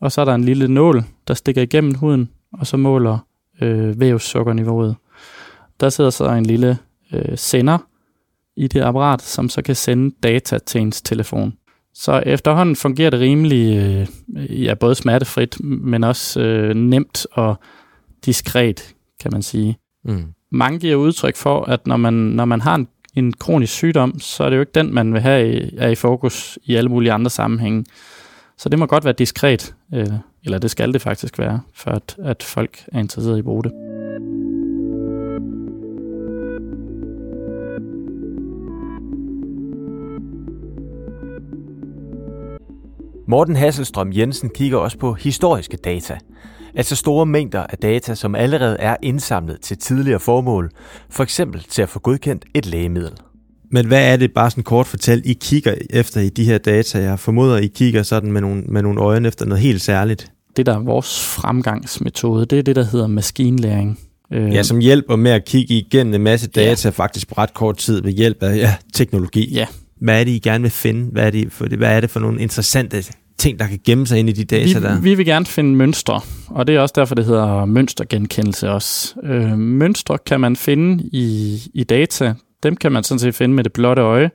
og 0.00 0.12
så 0.12 0.20
er 0.20 0.24
der 0.24 0.34
en 0.34 0.44
lille 0.44 0.68
nål, 0.68 1.04
der 1.28 1.34
stikker 1.34 1.62
igennem 1.62 1.94
huden, 1.94 2.30
og 2.52 2.66
så 2.66 2.76
måler 2.76 3.18
øh, 3.62 4.00
vævssukkerniveauet. 4.00 4.96
Der 5.80 5.88
sidder 5.88 6.10
så 6.10 6.30
en 6.30 6.46
lille 6.46 6.78
øh, 7.12 7.38
sender 7.38 7.78
i 8.56 8.66
det 8.66 8.80
apparat, 8.80 9.22
som 9.22 9.48
så 9.48 9.62
kan 9.62 9.74
sende 9.74 10.14
data 10.22 10.58
til 10.58 10.80
ens 10.80 11.02
telefon. 11.02 11.54
Så 11.94 12.22
efterhånden 12.26 12.76
fungerer 12.76 13.10
det 13.10 13.20
rimelig, 13.20 13.76
øh, 13.76 14.64
ja, 14.64 14.74
både 14.74 14.94
smertefrit, 14.94 15.60
men 15.64 16.04
også 16.04 16.40
øh, 16.40 16.74
nemt 16.74 17.26
og 17.32 17.56
diskret, 18.26 18.94
kan 19.20 19.30
man 19.32 19.42
sige. 19.42 19.78
Mm. 20.04 20.24
Mange 20.52 20.78
giver 20.78 20.96
udtryk 20.96 21.36
for, 21.36 21.64
at 21.64 21.86
når 21.86 21.96
man, 21.96 22.14
når 22.14 22.44
man 22.44 22.60
har 22.60 22.74
en, 22.74 22.88
en 23.14 23.32
kronisk 23.32 23.72
sygdom, 23.72 24.20
så 24.20 24.44
er 24.44 24.50
det 24.50 24.56
jo 24.56 24.60
ikke 24.60 24.72
den, 24.74 24.94
man 24.94 25.12
vil 25.12 25.20
have 25.20 25.54
i, 25.54 25.74
er 25.78 25.88
i 25.88 25.94
fokus 25.94 26.58
i 26.64 26.74
alle 26.74 26.90
mulige 26.90 27.12
andre 27.12 27.30
sammenhænge. 27.30 27.84
Så 28.58 28.68
det 28.68 28.78
må 28.78 28.86
godt 28.86 29.04
være 29.04 29.14
diskret, 29.18 29.74
øh, 29.94 30.06
eller 30.44 30.58
det 30.58 30.70
skal 30.70 30.92
det 30.92 31.02
faktisk 31.02 31.38
være, 31.38 31.60
for 31.74 31.90
at, 31.90 32.16
at 32.18 32.42
folk 32.42 32.84
er 32.92 32.98
interesseret 32.98 33.36
i 33.36 33.38
at 33.38 33.44
bruge 33.44 33.62
det. 33.62 33.89
Morten 43.30 43.56
Hasselstrøm 43.56 44.12
Jensen 44.12 44.50
kigger 44.54 44.78
også 44.78 44.98
på 44.98 45.12
historiske 45.12 45.76
data. 45.76 46.18
Altså 46.74 46.96
store 46.96 47.26
mængder 47.26 47.62
af 47.62 47.78
data, 47.78 48.14
som 48.14 48.34
allerede 48.34 48.76
er 48.78 48.96
indsamlet 49.02 49.60
til 49.60 49.78
tidligere 49.78 50.20
formål, 50.20 50.70
for 51.10 51.22
eksempel 51.22 51.64
til 51.68 51.82
at 51.82 51.88
få 51.88 51.98
godkendt 51.98 52.44
et 52.54 52.66
lægemiddel. 52.66 53.12
Men 53.70 53.86
hvad 53.86 54.12
er 54.12 54.16
det, 54.16 54.32
bare 54.34 54.50
sådan 54.50 54.64
kort 54.64 54.86
fortalt, 54.86 55.26
I 55.26 55.32
kigger 55.32 55.74
efter 55.90 56.20
i 56.20 56.28
de 56.28 56.44
her 56.44 56.58
data? 56.58 56.98
Jeg 56.98 57.18
formoder, 57.18 57.56
I 57.56 57.66
kigger 57.66 58.02
sådan 58.02 58.32
med 58.32 58.40
nogle, 58.40 58.62
med 58.62 58.82
nogle 58.82 59.00
øjne 59.00 59.28
efter 59.28 59.46
noget 59.46 59.62
helt 59.62 59.82
særligt. 59.82 60.32
Det, 60.56 60.66
der 60.66 60.74
er 60.74 60.78
vores 60.78 61.24
fremgangsmetode, 61.24 62.46
det 62.46 62.58
er 62.58 62.62
det, 62.62 62.76
der 62.76 62.84
hedder 62.84 63.06
maskinlæring. 63.06 63.98
Øh, 64.32 64.54
ja, 64.54 64.62
som 64.62 64.78
hjælper 64.78 65.16
med 65.16 65.30
at 65.30 65.44
kigge 65.44 65.74
igennem 65.74 66.14
en 66.14 66.22
masse 66.22 66.48
data 66.48 66.88
ja. 66.88 66.90
faktisk 66.90 67.28
på 67.28 67.34
ret 67.38 67.54
kort 67.54 67.76
tid 67.76 68.02
ved 68.02 68.12
hjælp 68.12 68.42
af 68.42 68.56
ja, 68.56 68.74
teknologi. 68.94 69.54
Ja. 69.54 69.66
Hvad 70.00 70.20
er 70.20 70.24
det, 70.24 70.30
I 70.30 70.38
gerne 70.38 70.62
vil 70.62 70.70
finde? 70.70 71.10
Hvad 71.12 71.26
er 71.26 71.30
det 71.30 71.52
for, 71.52 71.76
hvad 71.76 71.96
er 71.96 72.00
det 72.00 72.10
for 72.10 72.20
nogle 72.20 72.40
interessante 72.40 73.04
ting, 73.38 73.58
der 73.58 73.66
kan 73.66 73.78
gemme 73.84 74.06
sig 74.06 74.18
ind 74.18 74.28
i 74.28 74.32
de 74.32 74.44
data 74.44 74.78
vi, 74.78 74.84
der? 74.84 75.00
Vi 75.00 75.14
vil 75.14 75.26
gerne 75.26 75.46
finde 75.46 75.76
mønstre, 75.76 76.20
og 76.48 76.66
det 76.66 76.74
er 76.74 76.80
også 76.80 76.92
derfor, 76.96 77.14
det 77.14 77.24
hedder 77.24 77.64
mønstergenkendelse 77.64 78.70
også. 78.70 79.14
Øh, 79.22 79.58
mønstre 79.58 80.18
kan 80.18 80.40
man 80.40 80.56
finde 80.56 81.04
i, 81.12 81.58
i 81.74 81.84
data. 81.84 82.34
Dem 82.62 82.76
kan 82.76 82.92
man 82.92 83.04
sådan 83.04 83.18
set 83.18 83.34
finde 83.34 83.54
med 83.54 83.64
det 83.64 83.72
blotte 83.72 84.02
øje. 84.02 84.30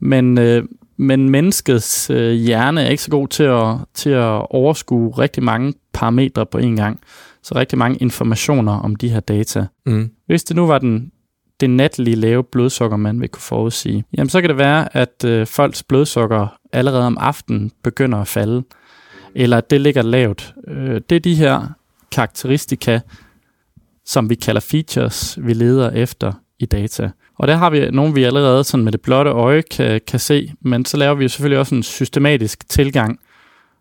Men, 0.00 0.38
øh, 0.38 0.64
men 0.96 1.30
menneskets 1.30 2.10
øh, 2.10 2.32
hjerne 2.32 2.82
er 2.82 2.88
ikke 2.88 3.02
så 3.02 3.10
god 3.10 3.28
til 3.28 3.42
at, 3.42 3.76
til 3.94 4.10
at 4.10 4.46
overskue 4.50 5.10
rigtig 5.18 5.42
mange 5.42 5.74
parametre 5.92 6.46
på 6.46 6.58
en 6.58 6.76
gang. 6.76 7.00
Så 7.42 7.54
rigtig 7.54 7.78
mange 7.78 7.98
informationer 7.98 8.72
om 8.72 8.96
de 8.96 9.08
her 9.08 9.20
data. 9.20 9.66
Mm. 9.86 10.10
Hvis 10.26 10.44
det 10.44 10.56
nu 10.56 10.66
var 10.66 10.78
den 10.78 11.10
det 11.60 11.70
natlige 11.70 12.16
lave 12.16 12.44
blodsukker, 12.44 12.96
man 12.96 13.20
vil 13.20 13.28
kunne 13.28 13.42
forudsige, 13.42 14.04
jamen 14.16 14.28
så 14.28 14.40
kan 14.40 14.50
det 14.50 14.58
være, 14.58 14.96
at 14.96 15.24
øh, 15.24 15.46
folks 15.46 15.82
blodsukker 15.82 16.58
allerede 16.72 17.06
om 17.06 17.18
aftenen 17.18 17.70
begynder 17.82 18.18
at 18.18 18.28
falde, 18.28 18.62
eller 19.34 19.56
at 19.56 19.70
det 19.70 19.80
ligger 19.80 20.02
lavt. 20.02 20.54
Øh, 20.68 21.00
det 21.10 21.16
er 21.16 21.20
de 21.20 21.34
her 21.34 21.68
karakteristika, 22.12 23.00
som 24.04 24.30
vi 24.30 24.34
kalder 24.34 24.60
features, 24.60 25.38
vi 25.42 25.52
leder 25.52 25.90
efter 25.90 26.32
i 26.58 26.66
data. 26.66 27.10
Og 27.38 27.48
der 27.48 27.56
har 27.56 27.70
vi 27.70 27.90
nogle, 27.90 28.14
vi 28.14 28.24
allerede 28.24 28.64
sådan 28.64 28.84
med 28.84 28.92
det 28.92 29.00
blotte 29.00 29.30
øje 29.30 29.62
kan, 29.62 30.00
kan 30.06 30.20
se, 30.20 30.52
men 30.60 30.84
så 30.84 30.96
laver 30.96 31.14
vi 31.14 31.24
jo 31.24 31.28
selvfølgelig 31.28 31.58
også 31.58 31.74
en 31.74 31.82
systematisk 31.82 32.68
tilgang. 32.68 33.20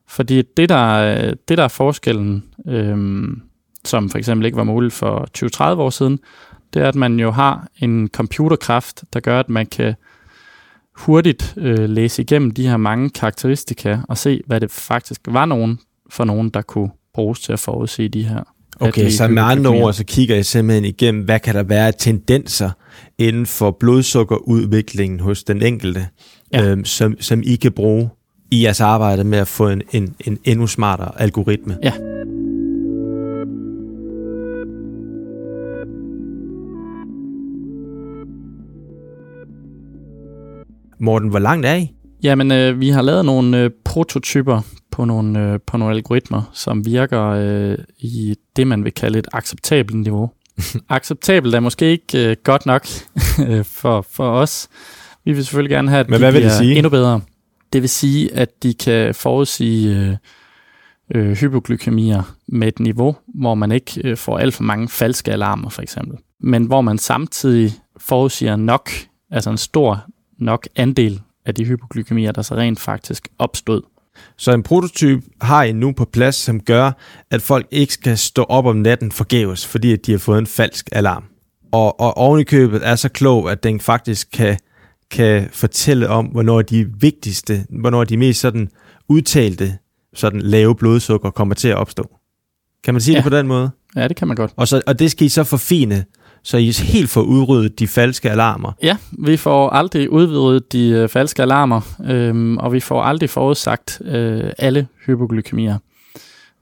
Fordi 0.08 0.42
det, 0.58 0.70
der, 0.70 1.34
det 1.48 1.58
der 1.58 1.64
er 1.64 1.68
forskellen, 1.68 2.44
øhm, 2.68 3.42
som 3.86 4.10
for 4.10 4.18
eksempel 4.18 4.46
ikke 4.46 4.58
var 4.58 4.64
muligt 4.64 4.94
for 4.94 5.28
20-30 5.38 5.80
år 5.80 5.90
siden, 5.90 6.20
det 6.76 6.84
er, 6.84 6.88
at 6.88 6.96
man 6.96 7.20
jo 7.20 7.32
har 7.32 7.68
en 7.80 8.10
computerkraft, 8.14 9.04
der 9.14 9.20
gør, 9.20 9.40
at 9.40 9.50
man 9.50 9.66
kan 9.66 9.96
hurtigt 10.96 11.54
øh, 11.58 11.90
læse 11.90 12.22
igennem 12.22 12.52
de 12.52 12.68
her 12.68 12.78
mange 12.78 13.10
karakteristika 13.10 13.98
og 14.10 14.18
se, 14.18 14.42
hvad 14.48 14.62
det 14.62 14.72
faktisk 14.72 15.22
var 15.28 15.46
nogen 15.46 15.80
for 16.10 16.24
nogen, 16.24 16.50
der 16.50 16.62
kunne 16.62 16.90
bruges 17.14 17.40
til 17.40 17.54
at 17.54 17.60
forudse 17.60 18.08
de 18.08 18.24
her. 18.24 18.44
Okay, 18.80 19.10
så 19.10 19.28
med 19.28 19.44
andre 19.44 19.70
ord, 19.70 19.94
så 19.94 20.04
kigger 20.06 20.36
jeg 20.36 20.46
simpelthen 20.46 20.86
igennem, 20.86 21.24
hvad 21.24 21.40
kan 21.40 21.56
der 21.56 21.64
være 21.64 21.92
tendenser 21.92 22.70
inden 23.18 23.46
for 23.46 23.72
blodsukkerudviklingen 23.72 25.20
hos 25.20 25.44
den 25.44 25.62
enkelte, 25.62 26.08
ja. 26.54 26.64
øhm, 26.64 26.86
som, 26.86 27.16
som 27.20 27.42
I 27.44 27.56
kan 27.56 27.72
bruge 27.72 28.10
i 28.52 28.64
jeres 28.64 28.82
arbejde 28.82 29.24
med 29.24 29.38
at 29.38 29.48
få 29.48 29.70
en, 29.70 29.82
en, 29.92 30.16
en 30.20 30.38
endnu 30.44 30.68
smartere 30.68 31.22
algoritme. 31.22 31.78
Ja. 31.84 31.92
Morten, 41.00 41.30
hvor 41.30 41.40
langt 41.40 41.66
er 41.66 41.76
I? 41.76 41.92
Jamen, 42.24 42.52
øh, 42.52 42.80
vi 42.80 42.90
har 42.90 43.02
lavet 43.02 43.26
nogle 43.26 43.60
øh, 43.60 43.70
prototyper 43.86 44.62
på 44.92 45.06
nogle, 45.06 45.40
øh, 45.40 45.60
på 45.68 45.78
nogle 45.78 45.96
algoritmer, 45.96 46.50
som 46.54 46.86
virker 46.86 47.24
øh, 47.24 47.78
i 47.98 48.36
det, 48.56 48.68
man 48.68 48.84
vil 48.84 48.92
kalde 48.94 49.20
et 49.20 49.28
acceptabelt 49.34 49.98
niveau. 49.98 50.32
acceptabelt 50.90 51.56
er 51.56 51.60
måske 51.60 51.92
ikke 51.92 52.30
øh, 52.30 52.36
godt 52.44 52.66
nok 52.66 52.86
for, 53.80 54.06
for 54.12 54.30
os. 54.30 54.68
Vi 55.26 55.34
vil 55.34 55.46
selvfølgelig 55.46 55.76
gerne 55.76 55.90
have, 55.90 56.00
at 56.00 56.10
Men 56.10 56.14
de 56.14 56.20
hvad 56.20 56.32
vil 56.32 56.44
det 56.44 56.52
sige? 56.52 56.76
endnu 56.76 56.90
bedre. 56.90 57.22
Det 57.74 57.82
vil 57.82 57.90
sige, 57.90 58.34
at 58.34 58.64
de 58.64 58.74
kan 58.74 59.16
forudsige 59.16 59.98
øh, 60.00 60.16
øh, 61.16 61.32
hypoglykemier 61.32 62.36
med 62.48 62.68
et 62.68 62.80
niveau, 62.80 63.16
hvor 63.28 63.56
man 63.56 63.72
ikke 63.72 64.02
øh, 64.04 64.18
får 64.18 64.38
alt 64.38 64.54
for 64.54 64.64
mange 64.64 64.90
falske 64.90 65.32
alarmer, 65.32 65.70
for 65.70 65.82
eksempel. 65.82 66.18
Men 66.40 66.66
hvor 66.66 66.82
man 66.82 66.98
samtidig 66.98 67.72
forudsiger 67.98 68.56
nok, 68.56 68.90
altså 69.32 69.50
en 69.50 69.58
stor 69.58 70.06
nok 70.38 70.68
andel 70.76 71.22
af 71.46 71.56
de 71.56 71.66
hypoglykemier, 71.66 72.32
der 72.32 72.42
så 72.42 72.56
rent 72.56 72.80
faktisk 72.80 73.28
opstod. 73.40 73.82
Så 74.38 74.52
en 74.52 74.64
prototyp 74.64 75.24
har 75.42 75.64
I 75.64 75.72
nu 75.72 75.92
på 75.92 76.06
plads, 76.06 76.36
som 76.36 76.60
gør, 76.60 76.92
at 77.32 77.42
folk 77.42 77.68
ikke 77.72 77.94
skal 77.94 78.18
stå 78.18 78.44
op 78.44 78.66
om 78.66 78.76
natten 78.76 79.12
forgæves, 79.12 79.68
fordi 79.68 79.96
de 79.96 80.12
har 80.12 80.20
fået 80.20 80.40
en 80.40 80.48
falsk 80.48 80.90
alarm. 80.92 81.24
Og, 81.72 82.00
og 82.00 82.18
ovenikøbet 82.18 82.88
er 82.88 82.96
så 82.96 83.10
klog, 83.10 83.52
at 83.52 83.64
den 83.64 83.80
faktisk 83.80 84.28
kan, 84.34 84.58
kan 85.12 85.50
fortælle 85.52 86.10
om, 86.10 86.26
hvornår 86.26 86.62
de 86.62 86.88
vigtigste, 87.00 87.66
hvornår 87.70 88.04
de 88.04 88.18
mest 88.18 88.40
sådan 88.40 88.70
udtalte 89.08 89.78
sådan 90.14 90.42
lave 90.42 90.76
blodsukker 90.76 91.30
kommer 91.30 91.56
til 91.56 91.68
at 91.68 91.76
opstå. 91.76 92.10
Kan 92.84 92.94
man 92.94 93.02
sige 93.02 93.14
ja. 93.14 93.18
det 93.18 93.24
på 93.24 93.38
den 93.38 93.48
måde? 93.48 93.70
Ja, 93.96 94.08
det 94.08 94.16
kan 94.16 94.28
man 94.28 94.38
godt. 94.38 94.54
Og, 94.56 94.68
så, 94.68 94.82
og 94.88 95.00
det 95.00 95.12
skal 95.12 95.26
I 95.26 95.30
så 95.30 95.44
forfine, 95.44 96.06
så 96.46 96.58
I 96.58 96.72
helt 96.72 97.10
får 97.10 97.22
udryddet 97.22 97.80
de 97.80 97.88
falske 97.88 98.32
alarmer. 98.32 98.72
Ja, 98.84 98.98
vi 99.12 99.38
får 99.38 99.70
aldrig 99.70 100.10
udryddet 100.10 100.72
de 100.72 100.90
øh, 100.90 101.10
falske 101.10 101.42
alarmer, 101.42 101.82
øh, 102.06 102.58
og 102.58 102.74
vi 102.74 102.80
får 102.80 103.04
aldrig 103.04 103.30
forudsagt 103.30 104.02
øh, 104.06 104.52
alle 104.58 104.88
hypoglykemier. 105.06 105.78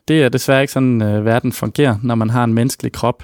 Det 0.08 0.24
er 0.24 0.30
desværre 0.30 0.62
ikke 0.62 0.74
sådan, 0.74 1.02
øh, 1.02 1.26
verden 1.26 1.52
fungerer, 1.52 1.96
når 2.04 2.16
man 2.16 2.30
har 2.30 2.44
en 2.44 2.54
menneskelig 2.54 2.92
krop. 2.92 3.24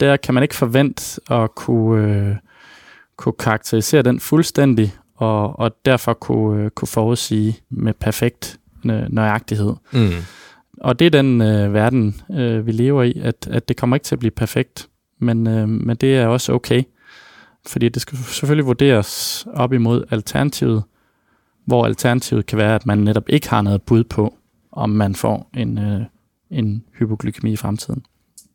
Der 0.00 0.16
kan 0.16 0.34
man 0.34 0.42
ikke 0.42 0.54
forvente 0.54 1.20
at 1.30 1.54
kunne, 1.54 2.16
øh, 2.16 2.36
kunne 3.16 3.34
karakterisere 3.38 4.02
den 4.02 4.20
fuldstændig, 4.20 4.94
og, 5.16 5.58
og 5.58 5.70
derfor 5.84 6.12
kunne, 6.12 6.62
øh, 6.62 6.70
kunne 6.70 6.88
forudsige 6.88 7.56
med 7.70 7.92
perfekt 7.92 8.56
nøjagtighed. 9.08 9.72
Mm. 9.92 10.10
Og 10.80 10.98
det 10.98 11.06
er 11.06 11.10
den 11.10 11.40
øh, 11.40 11.74
verden, 11.74 12.20
øh, 12.30 12.66
vi 12.66 12.72
lever 12.72 13.02
i, 13.02 13.20
at, 13.22 13.48
at 13.50 13.68
det 13.68 13.76
kommer 13.76 13.96
ikke 13.96 14.04
til 14.04 14.14
at 14.14 14.18
blive 14.18 14.30
perfekt 14.30 14.88
men, 15.24 15.46
øh, 15.46 15.68
men 15.68 15.96
det 15.96 16.16
er 16.16 16.26
også 16.26 16.52
okay. 16.52 16.82
Fordi 17.66 17.88
det 17.88 18.02
skal 18.02 18.18
selvfølgelig 18.18 18.66
vurderes 18.66 19.46
op 19.54 19.72
imod 19.72 20.04
alternativet, 20.10 20.82
hvor 21.66 21.84
alternativet 21.84 22.46
kan 22.46 22.58
være, 22.58 22.74
at 22.74 22.86
man 22.86 22.98
netop 22.98 23.28
ikke 23.28 23.48
har 23.48 23.62
noget 23.62 23.82
bud 23.82 24.04
på, 24.04 24.34
om 24.72 24.90
man 24.90 25.14
får 25.14 25.50
en, 25.54 25.78
øh, 25.78 26.00
en 26.50 26.84
hypoglykemi 26.98 27.52
i 27.52 27.56
fremtiden. 27.56 28.04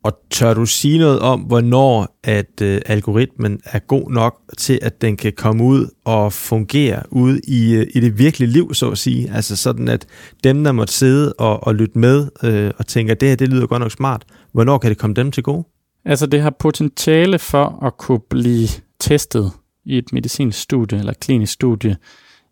Og 0.02 0.12
tør 0.30 0.54
du 0.54 0.66
sige 0.66 0.98
noget 0.98 1.20
om, 1.20 1.40
hvornår 1.40 2.18
at 2.24 2.62
øh, 2.62 2.80
algoritmen 2.86 3.60
er 3.64 3.78
god 3.78 4.10
nok 4.10 4.40
til, 4.58 4.78
at 4.82 5.02
den 5.02 5.16
kan 5.16 5.32
komme 5.36 5.64
ud 5.64 5.86
og 6.04 6.32
fungere 6.32 7.02
ude 7.10 7.40
i, 7.48 7.74
øh, 7.74 7.86
i 7.94 8.00
det 8.00 8.18
virkelige 8.18 8.50
liv, 8.50 8.74
så 8.74 8.90
at 8.90 8.98
sige? 8.98 9.32
Altså 9.34 9.56
sådan, 9.56 9.88
at 9.88 10.06
dem, 10.44 10.64
der 10.64 10.72
måtte 10.72 10.92
sidde 10.92 11.32
og, 11.32 11.66
og 11.66 11.74
lytte 11.74 11.98
med 11.98 12.28
øh, 12.42 12.70
og 12.78 12.86
tænker, 12.86 13.14
det 13.14 13.28
her 13.28 13.36
det 13.36 13.48
lyder 13.48 13.66
godt 13.66 13.80
nok 13.80 13.92
smart, 13.92 14.24
hvornår 14.52 14.78
kan 14.78 14.90
det 14.90 14.98
komme 14.98 15.14
dem 15.14 15.32
til 15.32 15.42
gode? 15.42 15.64
Altså 16.04 16.26
det 16.26 16.42
har 16.42 16.50
potentiale 16.50 17.38
for 17.38 17.86
at 17.86 17.96
kunne 17.98 18.20
blive 18.20 18.68
testet 18.98 19.52
i 19.84 19.98
et 19.98 20.12
medicinsk 20.12 20.60
studie 20.60 20.98
eller 20.98 21.12
klinisk 21.12 21.52
studie 21.52 21.96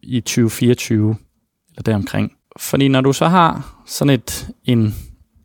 i 0.02 0.20
2024 0.20 1.16
eller 1.70 1.82
deromkring. 1.82 2.32
Fordi 2.58 2.88
når 2.88 3.00
du 3.00 3.12
så 3.12 3.28
har 3.28 3.82
sådan 3.86 4.14
et, 4.14 4.48
en, 4.64 4.94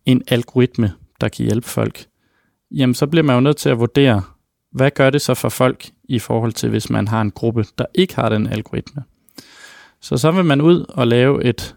en 0.06 0.22
algoritme, 0.28 0.94
der 1.22 1.30
kan 1.30 1.46
hjælpe 1.46 1.68
folk, 1.68 2.06
jamen 2.72 2.94
så 2.94 3.08
bliver 3.08 3.24
man 3.24 3.36
jo 3.36 3.40
nødt 3.40 3.58
til 3.58 3.70
at 3.70 3.80
vurdere, 3.80 4.22
hvad 4.72 4.92
gør 4.92 5.10
det 5.10 5.22
så 5.22 5.34
for 5.34 5.50
folk 5.50 5.90
i 6.04 6.20
forhold 6.20 6.54
til, 6.54 6.70
hvis 6.70 6.90
man 6.90 7.08
har 7.08 7.22
en 7.22 7.32
gruppe, 7.32 7.66
der 7.78 7.86
ikke 7.96 8.16
har 8.16 8.30
den 8.30 8.48
algoritme. 8.48 9.04
Så 10.02 10.18
så 10.18 10.32
vil 10.32 10.46
man 10.46 10.62
ud 10.62 10.86
og 10.90 11.08
lave 11.08 11.44
et 11.44 11.76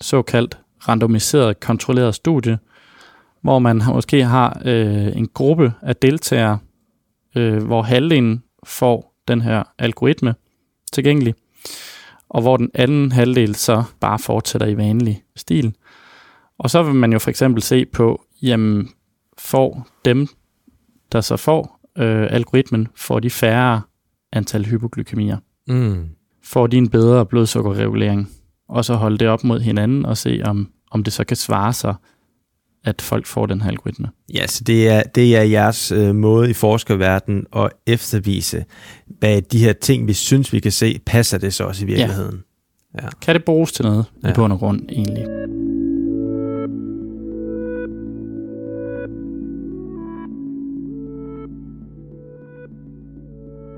såkaldt 0.00 0.58
randomiseret 0.88 1.60
kontrolleret 1.60 2.14
studie, 2.14 2.58
hvor 3.42 3.58
man 3.58 3.82
måske 3.86 4.24
har 4.24 4.62
øh, 4.64 5.16
en 5.16 5.28
gruppe 5.28 5.72
af 5.82 5.96
deltagere, 5.96 6.58
øh, 7.36 7.64
hvor 7.64 7.82
halvdelen 7.82 8.42
får 8.64 9.14
den 9.28 9.40
her 9.40 9.62
algoritme 9.78 10.34
tilgængelig, 10.92 11.34
og 12.28 12.42
hvor 12.42 12.56
den 12.56 12.70
anden 12.74 13.12
halvdel 13.12 13.54
så 13.54 13.82
bare 14.00 14.18
fortsætter 14.18 14.66
i 14.66 14.76
vanlig 14.76 15.22
stil. 15.36 15.74
Og 16.58 16.70
så 16.70 16.82
vil 16.82 16.94
man 16.94 17.12
jo 17.12 17.18
for 17.18 17.30
eksempel 17.30 17.62
se 17.62 17.86
på, 17.86 18.22
jamen 18.42 18.88
får 19.38 19.88
dem, 20.04 20.26
der 21.12 21.20
så 21.20 21.36
får 21.36 21.80
øh, 21.98 22.26
algoritmen, 22.30 22.88
får 22.96 23.20
de 23.20 23.30
færre 23.30 23.82
antal 24.32 24.64
hypoglykemier. 24.64 25.38
Mm. 25.68 26.08
Får 26.44 26.66
de 26.66 26.76
en 26.76 26.88
bedre 26.88 27.26
blodsukkerregulering, 27.26 28.30
og 28.68 28.84
så 28.84 28.94
holde 28.94 29.18
det 29.18 29.28
op 29.28 29.44
mod 29.44 29.60
hinanden 29.60 30.06
og 30.06 30.16
se, 30.16 30.40
om, 30.44 30.70
om 30.90 31.04
det 31.04 31.12
så 31.12 31.24
kan 31.24 31.36
svare 31.36 31.72
sig 31.72 31.94
at 32.84 33.02
folk 33.02 33.26
får 33.26 33.46
den 33.46 33.60
her 33.60 33.68
algoritme. 33.68 34.08
Ja, 34.34 34.46
så 34.46 34.64
det 34.64 34.88
er, 34.88 35.02
det 35.02 35.36
er 35.36 35.42
jeres 35.42 35.92
øh, 35.92 36.14
måde 36.14 36.50
i 36.50 36.52
forskerverdenen 36.52 37.46
at 37.56 37.70
eftervise, 37.86 38.64
hvad 39.06 39.42
de 39.42 39.58
her 39.58 39.72
ting, 39.72 40.06
vi 40.06 40.12
synes, 40.12 40.52
vi 40.52 40.60
kan 40.60 40.72
se, 40.72 41.00
passer 41.06 41.38
det 41.38 41.54
så 41.54 41.64
også 41.64 41.84
i 41.84 41.86
virkeligheden. 41.86 42.34
Ja. 42.34 43.04
Ja. 43.04 43.08
Kan 43.22 43.34
det 43.34 43.44
bruges 43.44 43.72
til 43.72 43.84
noget 43.84 44.04
ja. 44.24 44.30
i 44.30 44.32
bund 44.34 44.52
og 44.52 44.58
grund 44.58 44.80
egentlig? 44.88 45.26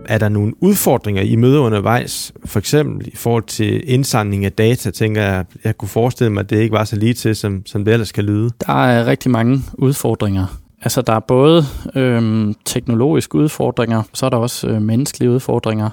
Er 0.07 0.19
der 0.19 0.29
nogle 0.29 0.53
udfordringer, 0.61 1.23
I 1.23 1.37
møder 1.37 1.61
undervejs? 1.61 2.33
For 2.45 2.59
eksempel 2.59 3.09
i 3.09 3.17
forhold 3.17 3.45
til 3.45 3.91
indsamling 3.91 4.45
af 4.45 4.53
data, 4.53 4.91
tænker 4.91 5.23
jeg, 5.23 5.45
jeg 5.65 5.79
kunne 5.79 5.89
forestille 5.89 6.33
mig, 6.33 6.41
at 6.41 6.51
det 6.51 6.61
ikke 6.61 6.73
var 6.73 6.85
så 6.85 6.97
lige 6.97 7.15
til, 7.15 7.37
som, 7.37 7.67
som 7.67 7.85
det 7.85 7.93
ellers 7.93 8.13
kan 8.13 8.25
lyde. 8.25 8.51
Der 8.67 8.85
er 8.85 9.07
rigtig 9.07 9.31
mange 9.31 9.61
udfordringer. 9.75 10.47
Altså, 10.83 11.03
der 11.03 11.13
er 11.13 11.21
både 11.21 11.65
øhm, 11.95 12.55
teknologiske 12.65 13.35
udfordringer, 13.35 14.03
så 14.13 14.27
er 14.27 14.31
der 14.31 14.37
også 14.37 14.69
øh, 14.69 14.83
menneskelige 14.83 15.31
udfordringer. 15.31 15.91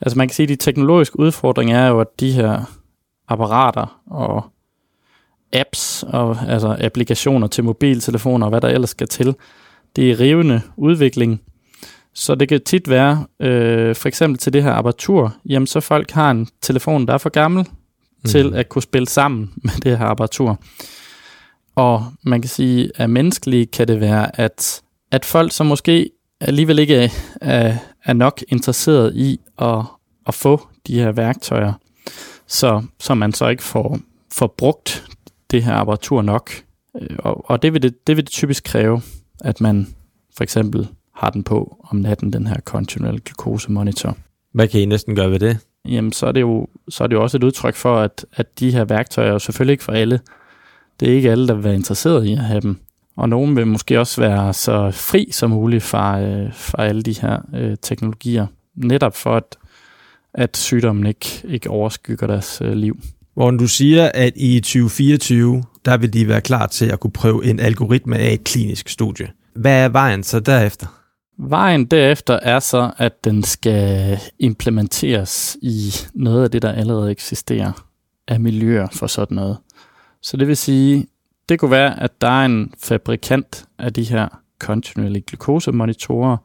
Altså, 0.00 0.18
man 0.18 0.28
kan 0.28 0.34
sige, 0.34 0.44
at 0.44 0.48
de 0.48 0.56
teknologiske 0.56 1.18
udfordringer 1.18 1.78
er 1.78 1.88
jo, 1.88 2.00
at 2.00 2.20
de 2.20 2.32
her 2.32 2.62
apparater 3.28 4.00
og 4.06 4.44
apps 5.52 6.04
og 6.08 6.36
altså 6.48 6.76
applikationer 6.80 7.46
til 7.46 7.64
mobiltelefoner 7.64 8.46
og 8.46 8.50
hvad 8.50 8.60
der 8.60 8.68
ellers 8.68 8.90
skal 8.90 9.08
til, 9.08 9.34
det 9.96 10.10
er 10.10 10.20
rivende 10.20 10.60
udvikling, 10.76 11.40
så 12.14 12.34
det 12.34 12.48
kan 12.48 12.60
tit 12.64 12.88
være, 12.88 13.26
øh, 13.40 13.94
for 13.94 14.08
eksempel 14.08 14.38
til 14.38 14.52
det 14.52 14.62
her 14.62 14.72
apparatur, 14.72 15.34
jamen 15.46 15.66
så 15.66 15.80
folk 15.80 16.10
har 16.10 16.30
en 16.30 16.48
telefon, 16.60 17.06
der 17.06 17.14
er 17.14 17.18
for 17.18 17.30
gammel 17.30 17.62
mm. 17.62 18.30
til 18.30 18.54
at 18.54 18.68
kunne 18.68 18.82
spille 18.82 19.08
sammen 19.08 19.52
med 19.64 19.72
det 19.82 19.98
her 19.98 20.06
apparatur. 20.06 20.58
Og 21.74 22.12
man 22.22 22.42
kan 22.42 22.48
sige, 22.48 22.90
at 22.94 23.10
menneskeligt 23.10 23.70
kan 23.70 23.88
det 23.88 24.00
være, 24.00 24.40
at, 24.40 24.82
at 25.10 25.24
folk, 25.24 25.52
som 25.52 25.66
måske 25.66 26.10
alligevel 26.40 26.78
ikke 26.78 27.10
er, 27.40 27.76
er 28.04 28.12
nok 28.12 28.42
interesseret 28.48 29.16
i 29.16 29.40
at, 29.58 29.82
at 30.26 30.34
få 30.34 30.68
de 30.86 30.94
her 30.94 31.12
værktøjer, 31.12 31.72
så, 32.46 32.82
så 33.00 33.14
man 33.14 33.32
så 33.32 33.48
ikke 33.48 33.62
får, 33.62 33.98
får 34.32 34.54
brugt 34.58 35.04
det 35.50 35.62
her 35.64 35.74
apparatur 35.74 36.22
nok. 36.22 36.50
Øh, 37.00 37.16
og, 37.18 37.50
og 37.50 37.62
det, 37.62 37.72
vil 37.72 37.82
det, 37.82 38.06
det 38.06 38.16
vil 38.16 38.24
det 38.24 38.32
typisk 38.32 38.64
kræve, 38.64 39.02
at 39.40 39.60
man 39.60 39.94
for 40.36 40.42
eksempel 40.42 40.88
har 41.20 41.30
den 41.30 41.42
på 41.42 41.76
om 41.90 41.96
natten, 41.96 42.32
den 42.32 42.46
her 42.46 42.60
continual 42.64 43.20
glucose 43.20 43.72
monitor. 43.72 44.16
Hvad 44.52 44.68
kan 44.68 44.80
I 44.80 44.84
næsten 44.84 45.16
gøre 45.16 45.30
ved 45.30 45.38
det? 45.38 45.58
Jamen, 45.88 46.12
så 46.12 46.26
er 46.26 46.32
det 46.32 46.40
jo, 46.40 46.66
så 46.88 47.04
er 47.04 47.08
det 47.08 47.14
jo 47.14 47.22
også 47.22 47.36
et 47.36 47.44
udtryk 47.44 47.74
for, 47.74 47.98
at, 47.98 48.26
at 48.32 48.60
de 48.60 48.72
her 48.72 48.84
værktøjer 48.84 49.28
er 49.28 49.32
jo 49.32 49.38
selvfølgelig 49.38 49.72
ikke 49.72 49.84
for 49.84 49.92
alle. 49.92 50.20
Det 51.00 51.08
er 51.08 51.12
ikke 51.12 51.30
alle, 51.30 51.48
der 51.48 51.54
vil 51.54 51.64
være 51.64 51.74
interesseret 51.74 52.26
i 52.26 52.32
at 52.32 52.38
have 52.38 52.60
dem. 52.60 52.76
Og 53.16 53.28
nogen 53.28 53.56
vil 53.56 53.66
måske 53.66 54.00
også 54.00 54.20
være 54.20 54.52
så 54.52 54.90
fri 54.90 55.28
som 55.32 55.50
muligt 55.50 55.82
fra, 55.82 56.20
øh, 56.20 56.54
fra 56.54 56.84
alle 56.84 57.02
de 57.02 57.20
her 57.20 57.38
øh, 57.54 57.76
teknologier. 57.82 58.46
Netop 58.74 59.16
for, 59.16 59.36
at, 59.36 59.56
at 60.34 60.56
sygdommen 60.56 61.06
ikke, 61.06 61.42
ikke 61.44 61.70
overskygger 61.70 62.26
deres 62.26 62.62
øh, 62.64 62.72
liv. 62.72 63.00
Hvor 63.34 63.50
du 63.50 63.68
siger, 63.68 64.10
at 64.14 64.32
i 64.36 64.60
2024, 64.60 65.62
der 65.84 65.96
vil 65.96 66.12
de 66.12 66.28
være 66.28 66.40
klar 66.40 66.66
til 66.66 66.86
at 66.86 67.00
kunne 67.00 67.12
prøve 67.12 67.44
en 67.44 67.60
algoritme 67.60 68.16
af 68.16 68.32
et 68.32 68.44
klinisk 68.44 68.88
studie. 68.88 69.28
Hvad 69.54 69.84
er 69.84 69.88
vejen 69.88 70.22
så 70.22 70.40
derefter? 70.40 70.99
Vejen 71.42 71.84
derefter 71.84 72.34
er 72.34 72.58
så, 72.58 72.90
at 72.96 73.24
den 73.24 73.42
skal 73.42 74.18
implementeres 74.38 75.56
i 75.62 75.92
noget 76.14 76.44
af 76.44 76.50
det, 76.50 76.62
der 76.62 76.72
allerede 76.72 77.10
eksisterer 77.10 77.86
af 78.28 78.40
miljøer 78.40 78.88
for 78.92 79.06
sådan 79.06 79.34
noget. 79.34 79.56
Så 80.22 80.36
det 80.36 80.48
vil 80.48 80.56
sige, 80.56 81.06
det 81.48 81.58
kunne 81.58 81.70
være, 81.70 82.00
at 82.00 82.20
der 82.20 82.28
er 82.28 82.44
en 82.44 82.74
fabrikant 82.78 83.64
af 83.78 83.92
de 83.92 84.04
her 84.04 84.28
kontinuerlige 84.58 85.24
glukosemonitorer, 85.26 86.36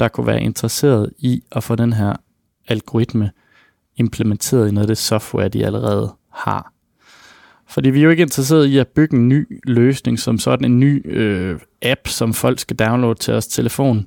der 0.00 0.08
kunne 0.08 0.26
være 0.26 0.42
interesseret 0.42 1.12
i 1.18 1.42
at 1.52 1.64
få 1.64 1.76
den 1.76 1.92
her 1.92 2.16
algoritme 2.68 3.30
implementeret 3.96 4.68
i 4.68 4.70
noget 4.70 4.84
af 4.84 4.88
det 4.88 4.98
software, 4.98 5.48
de 5.48 5.66
allerede 5.66 6.14
har. 6.32 6.72
Fordi 7.68 7.90
vi 7.90 7.98
er 7.98 8.04
jo 8.04 8.10
ikke 8.10 8.22
interesseret 8.22 8.66
i 8.66 8.78
at 8.78 8.88
bygge 8.88 9.16
en 9.16 9.28
ny 9.28 9.60
løsning, 9.64 10.18
som 10.18 10.38
sådan 10.38 10.64
en 10.64 10.80
ny 10.80 11.02
øh, 11.16 11.60
app, 11.82 12.08
som 12.08 12.34
folk 12.34 12.58
skal 12.58 12.76
downloade 12.76 13.18
til 13.18 13.32
deres 13.32 13.46
telefon. 13.46 14.06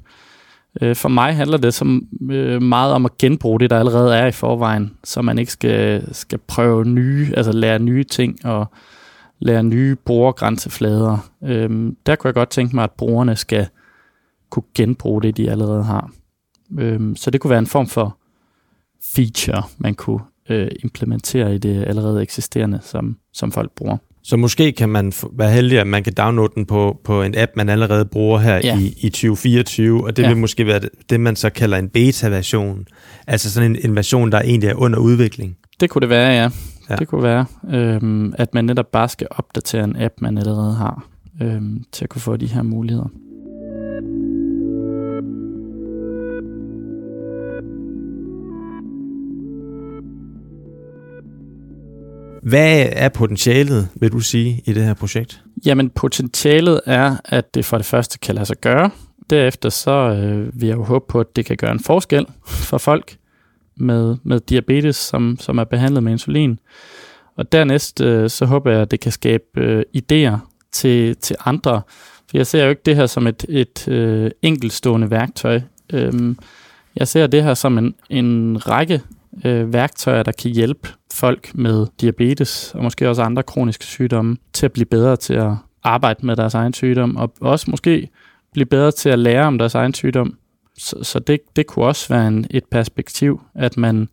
Øh, 0.82 0.96
for 0.96 1.10
mig 1.10 1.36
handler 1.36 1.58
det 1.58 1.74
så 1.74 2.02
øh, 2.32 2.62
meget 2.62 2.94
om 2.94 3.06
at 3.06 3.18
genbruge 3.18 3.60
det, 3.60 3.70
der 3.70 3.80
allerede 3.80 4.16
er 4.16 4.26
i 4.26 4.32
forvejen, 4.32 4.98
så 5.04 5.22
man 5.22 5.40
ikke 5.40 5.52
skal, 5.52 6.14
skal 6.16 6.40
prøve 6.48 6.86
nye, 6.86 7.34
altså 7.38 7.52
lære 7.52 7.80
nye 7.80 8.04
ting 8.04 8.46
og 8.46 8.66
lære 9.40 9.64
nye 9.64 9.96
brugergrænseflader. 9.96 11.30
Øh, 11.44 11.94
der 12.06 12.16
kunne 12.16 12.28
jeg 12.28 12.34
godt 12.34 12.50
tænke 12.50 12.76
mig, 12.76 12.84
at 12.84 12.92
brugerne 12.92 13.36
skal 13.36 13.68
kunne 14.50 14.64
genbruge 14.76 15.22
det, 15.22 15.38
de 15.38 15.52
allerede 15.52 15.84
har. 15.84 16.12
Øh, 16.80 17.16
så 17.16 17.32
det 17.32 17.42
kunne 17.42 17.52
være 17.52 17.60
en 17.60 17.68
form 17.68 17.88
for 17.88 18.18
feature, 19.16 19.64
man 19.78 19.96
kunne 19.96 20.22
øh, 20.50 20.68
implementere 20.84 21.56
i 21.56 21.58
det 21.58 21.84
allerede 21.88 22.22
eksisterende, 22.22 22.80
som, 22.82 23.18
som 23.34 23.52
folk 23.52 23.72
bruger. 23.72 23.98
Så 24.30 24.38
måske 24.38 24.72
kan 24.72 24.90
man 24.90 25.14
være 25.32 25.52
heldig, 25.52 25.80
at 25.80 25.88
man 25.88 26.04
kan 26.04 26.14
downloade 26.14 26.52
den 26.56 26.66
på, 26.66 27.00
på 27.04 27.24
en 27.24 27.34
app, 27.38 27.52
man 27.56 27.70
allerede 27.70 28.06
bruger 28.06 28.40
her 28.40 28.62
ja. 28.64 28.80
i, 28.80 28.94
i 29.02 29.10
2024, 29.10 30.06
og 30.06 30.18
det 30.18 30.24
ja. 30.24 30.28
vil 30.28 30.38
måske 30.38 30.66
være 30.66 30.80
det, 30.80 30.90
det, 31.10 31.20
man 31.20 31.36
så 31.36 31.50
kalder 31.50 31.78
en 31.78 31.90
beta-version. 31.90 32.86
Altså 33.28 33.52
sådan 33.52 33.72
en, 33.72 33.78
en 33.84 33.96
version, 33.96 34.32
der 34.32 34.42
egentlig 34.42 34.70
er 34.70 34.76
under 34.76 35.00
udvikling. 35.00 35.58
Det 35.80 35.90
kunne 35.90 36.00
det 36.02 36.10
være, 36.10 36.32
ja. 36.32 36.50
ja. 36.90 36.96
Det 36.96 37.08
kunne 37.08 37.24
være, 37.24 37.46
øhm, 37.70 38.34
at 38.38 38.54
man 38.54 38.66
netop 38.66 38.92
bare 38.92 39.10
skal 39.10 39.28
opdatere 39.32 39.84
en 39.84 39.96
app, 40.02 40.14
man 40.22 40.38
allerede 40.38 40.74
har, 40.74 41.08
øhm, 41.42 41.84
til 41.92 42.06
at 42.06 42.10
kunne 42.10 42.22
få 42.22 42.38
de 42.38 42.48
her 42.48 42.62
muligheder. 42.62 43.10
Hvad 52.44 52.86
er 52.92 53.10
potentialet, 53.10 53.90
vil 53.96 54.12
du 54.12 54.20
sige, 54.20 54.62
i 54.66 54.74
det 54.74 54.84
her 54.84 54.94
projekt? 54.94 55.42
Jamen, 55.66 55.90
potentialet 55.90 56.82
er, 56.86 57.16
at 57.26 57.56
det 57.56 57.66
for 57.66 57.78
det 57.78 57.86
første 57.86 58.20
kan 58.20 58.36
lade 58.36 58.46
sig 58.46 58.58
gøre. 58.58 58.90
Derefter 59.30 59.70
så 59.70 59.92
øh, 59.92 60.62
vil 60.62 60.68
jeg 60.68 60.78
jo 60.78 60.84
håbe 60.84 61.06
på, 61.10 61.20
at 61.20 61.36
det 61.36 61.46
kan 61.46 61.58
gøre 61.58 61.72
en 61.72 61.80
forskel 61.80 62.26
for 62.46 62.78
folk 62.78 63.18
med, 63.78 64.16
med 64.24 64.40
diabetes, 64.40 64.96
som, 64.96 65.38
som 65.40 65.58
er 65.58 65.64
behandlet 65.64 66.04
med 66.04 66.12
insulin. 66.12 66.60
Og 67.36 67.52
dernæst 67.52 68.02
øh, 68.02 68.30
så 68.30 68.46
håber 68.46 68.72
jeg, 68.72 68.82
at 68.82 68.92
det 68.92 69.00
kan 69.00 69.12
skabe 69.12 69.44
øh, 69.58 69.84
idéer 69.98 70.38
til, 70.72 71.16
til 71.16 71.36
andre. 71.46 71.82
For 72.30 72.38
jeg 72.38 72.48
ser 72.48 72.64
jo 72.64 72.70
ikke 72.70 72.82
det 72.86 72.96
her 72.96 73.06
som 73.06 73.28
et, 73.28 73.46
et 73.50 73.88
øh, 73.88 74.32
enkeltstående 74.42 75.12
værktøj. 75.12 75.62
Øhm, 75.94 76.38
jeg 76.96 77.08
ser 77.08 77.28
det 77.28 77.44
her 77.44 77.54
som 77.54 77.78
en, 77.78 77.96
en 78.10 78.58
række 78.68 79.02
øh, 79.46 79.74
værktøjer, 79.74 80.24
der 80.24 80.32
kan 80.32 80.52
hjælpe 80.52 80.90
folk 81.14 81.56
med 81.56 81.88
diabetes 82.02 82.72
og 82.76 82.84
måske 82.84 83.10
også 83.10 83.22
andre 83.22 83.44
kroniske 83.44 83.86
sygdomme 83.86 84.38
til 84.54 84.66
at 84.66 84.72
blive 84.72 84.86
bedre 84.86 85.16
til 85.16 85.34
at 85.34 85.52
arbejde 85.84 86.26
med 86.26 86.36
deres 86.36 86.54
egen 86.54 86.74
sygdom, 86.74 87.16
og 87.16 87.34
også 87.42 87.72
måske 87.72 88.10
blive 88.54 88.66
bedre 88.66 88.92
til 88.92 89.10
at 89.10 89.20
lære 89.20 89.46
om 89.46 89.58
deres 89.58 89.76
egen 89.76 89.94
sygdom. 89.94 90.38
Så, 90.78 91.04
så 91.04 91.20
det, 91.20 91.40
det 91.56 91.68
kunne 91.68 91.86
også 91.86 92.14
være 92.14 92.28
en, 92.28 92.46
et 92.50 92.66
perspektiv, 92.72 93.42
at 93.56 93.78
man, 93.78 94.10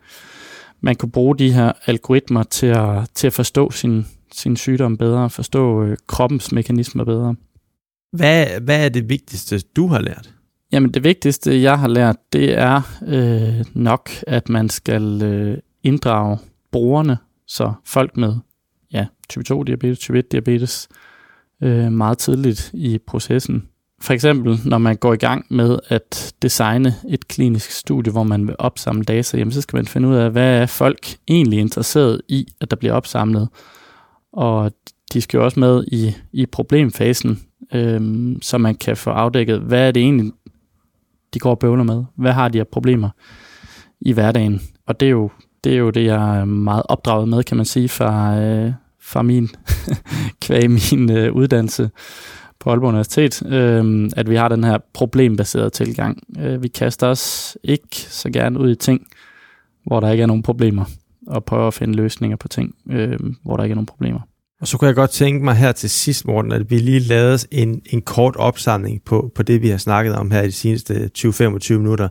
man 0.80 0.96
kunne 0.96 1.10
bruge 1.10 1.38
de 1.38 1.52
her 1.52 1.72
algoritmer 1.86 2.42
til 2.42 2.66
at, 2.66 3.10
til 3.14 3.26
at 3.26 3.32
forstå 3.32 3.70
sin, 3.70 4.06
sin 4.32 4.56
sygdom 4.56 4.96
bedre, 4.96 5.30
forstå 5.30 5.82
øh, 5.82 5.96
kroppens 6.06 6.52
mekanismer 6.52 7.04
bedre. 7.04 7.34
Hvad, 8.12 8.46
hvad 8.60 8.84
er 8.84 8.88
det 8.88 9.08
vigtigste, 9.08 9.58
du 9.76 9.86
har 9.86 10.00
lært? 10.00 10.35
Jamen 10.76 10.90
det 10.90 11.04
vigtigste, 11.04 11.62
jeg 11.62 11.78
har 11.78 11.88
lært, 11.88 12.16
det 12.32 12.58
er 12.58 12.80
øh, 13.06 13.64
nok, 13.74 14.10
at 14.26 14.48
man 14.48 14.68
skal 14.68 15.22
øh, 15.22 15.58
inddrage 15.82 16.38
brugerne, 16.72 17.18
så 17.46 17.72
folk 17.84 18.16
med 18.16 18.34
ja, 18.92 19.06
type 19.28 19.44
2 19.44 19.62
diabetes, 19.62 19.98
type 19.98 20.18
1 20.18 20.32
diabetes, 20.32 20.88
øh, 21.62 21.92
meget 21.92 22.18
tidligt 22.18 22.70
i 22.74 22.98
processen. 23.06 23.68
For 24.02 24.12
eksempel, 24.12 24.60
når 24.64 24.78
man 24.78 24.96
går 24.96 25.12
i 25.12 25.16
gang 25.16 25.46
med 25.50 25.78
at 25.88 26.34
designe 26.42 26.94
et 27.08 27.28
klinisk 27.28 27.70
studie, 27.70 28.12
hvor 28.12 28.24
man 28.24 28.46
vil 28.46 28.56
opsamle 28.58 29.04
data, 29.04 29.38
jamen, 29.38 29.52
så 29.52 29.60
skal 29.60 29.76
man 29.76 29.86
finde 29.86 30.08
ud 30.08 30.14
af, 30.14 30.30
hvad 30.30 30.62
er 30.62 30.66
folk 30.66 31.06
egentlig 31.28 31.58
interesseret 31.58 32.20
i, 32.28 32.46
at 32.60 32.70
der 32.70 32.76
bliver 32.76 32.94
opsamlet. 32.94 33.48
Og 34.32 34.72
de 35.12 35.20
skal 35.20 35.38
jo 35.38 35.44
også 35.44 35.60
med 35.60 35.84
i, 35.92 36.16
i 36.32 36.46
problemfasen, 36.46 37.40
øh, 37.74 38.00
så 38.42 38.58
man 38.58 38.74
kan 38.74 38.96
få 38.96 39.10
afdækket, 39.10 39.60
hvad 39.60 39.88
er 39.88 39.90
det 39.90 40.02
egentlig, 40.02 40.32
de 41.36 41.40
går 41.40 41.50
og 41.50 41.58
bøvler 41.58 41.84
med? 41.84 42.04
Hvad 42.14 42.32
har 42.32 42.48
de 42.48 42.60
af 42.60 42.68
problemer 42.68 43.10
i 44.00 44.12
hverdagen? 44.12 44.60
Og 44.86 45.00
det 45.00 45.06
er 45.06 45.10
jo 45.10 45.30
det, 45.64 45.72
er 45.74 45.78
jo 45.78 45.90
det 45.90 46.04
jeg 46.04 46.38
er 46.38 46.44
meget 46.44 46.82
opdraget 46.88 47.28
med, 47.28 47.42
kan 47.42 47.56
man 47.56 47.66
sige, 47.66 47.88
fra, 47.88 48.38
øh, 48.38 48.72
fra 49.00 49.22
min, 49.22 49.48
kvæg 50.42 50.70
min 50.70 51.10
øh, 51.10 51.32
uddannelse 51.32 51.90
på 52.58 52.70
Aalborg 52.70 52.88
Universitet, 52.88 53.42
øh, 53.46 54.10
at 54.16 54.30
vi 54.30 54.36
har 54.36 54.48
den 54.48 54.64
her 54.64 54.78
problembaserede 54.92 55.70
tilgang. 55.70 56.22
Øh, 56.38 56.62
vi 56.62 56.68
kaster 56.68 57.06
os 57.06 57.56
ikke 57.64 57.96
så 57.96 58.30
gerne 58.30 58.58
ud 58.58 58.70
i 58.70 58.74
ting, 58.74 59.06
hvor 59.84 60.00
der 60.00 60.10
ikke 60.10 60.22
er 60.22 60.26
nogen 60.26 60.42
problemer, 60.42 60.84
og 61.26 61.44
prøver 61.44 61.66
at 61.66 61.74
finde 61.74 61.94
løsninger 61.94 62.36
på 62.36 62.48
ting, 62.48 62.74
øh, 62.90 63.18
hvor 63.42 63.56
der 63.56 63.64
ikke 63.64 63.72
er 63.72 63.76
nogen 63.76 63.86
problemer. 63.86 64.20
Og 64.60 64.68
så 64.68 64.78
kunne 64.78 64.88
jeg 64.88 64.94
godt 64.94 65.10
tænke 65.10 65.44
mig 65.44 65.54
her 65.54 65.72
til 65.72 65.90
sidst, 65.90 66.26
Morten, 66.26 66.52
at 66.52 66.70
vi 66.70 66.78
lige 66.78 67.00
lavede 67.00 67.38
en, 67.50 67.82
en 67.90 68.02
kort 68.02 68.36
opsamling 68.36 69.02
på, 69.02 69.30
på 69.34 69.42
det, 69.42 69.62
vi 69.62 69.68
har 69.68 69.78
snakket 69.78 70.14
om 70.14 70.30
her 70.30 70.42
i 70.42 70.46
de 70.46 70.52
seneste 70.52 71.10
20-25 71.18 71.72
minutter. 71.72 72.08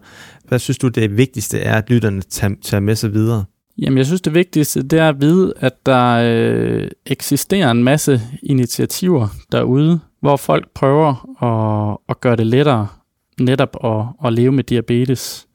Hvad 0.47 0.59
synes 0.59 0.77
du, 0.77 0.87
det 0.87 1.17
vigtigste 1.17 1.59
er, 1.59 1.77
at 1.77 1.89
lytterne 1.89 2.21
tager, 2.21 2.55
tager 2.63 2.81
med 2.81 2.95
sig 2.95 3.13
videre? 3.13 3.45
Jamen, 3.77 3.97
jeg 3.97 4.05
synes, 4.05 4.21
det 4.21 4.33
vigtigste 4.33 4.83
det 4.83 4.99
er 4.99 5.09
at 5.09 5.21
vide, 5.21 5.53
at 5.57 5.73
der 5.85 6.21
øh, 6.23 6.87
eksisterer 7.05 7.71
en 7.71 7.83
masse 7.83 8.21
initiativer 8.43 9.27
derude, 9.51 9.99
hvor 10.21 10.37
folk 10.37 10.69
prøver 10.73 11.43
at, 11.43 11.97
at 12.09 12.21
gøre 12.21 12.35
det 12.35 12.47
lettere 12.47 12.87
netop 13.39 13.77
at, 13.83 14.27
at 14.27 14.33
leve 14.33 14.51
med 14.51 14.63
diabetes. 14.63 15.47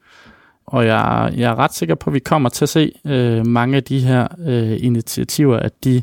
Og 0.66 0.87
jeg, 0.87 1.33
jeg 1.37 1.50
er 1.50 1.59
ret 1.59 1.74
sikker 1.74 1.94
på, 1.94 2.11
at 2.11 2.14
vi 2.14 2.18
kommer 2.18 2.48
til 2.48 2.64
at 2.64 2.68
se 2.68 2.92
øh, 3.07 3.46
mange 3.46 3.76
af 3.76 3.85
de 3.85 4.00
her 4.00 4.29
øh, 4.46 4.76
initiativer, 4.81 5.57
at 5.57 5.85
de 5.85 6.03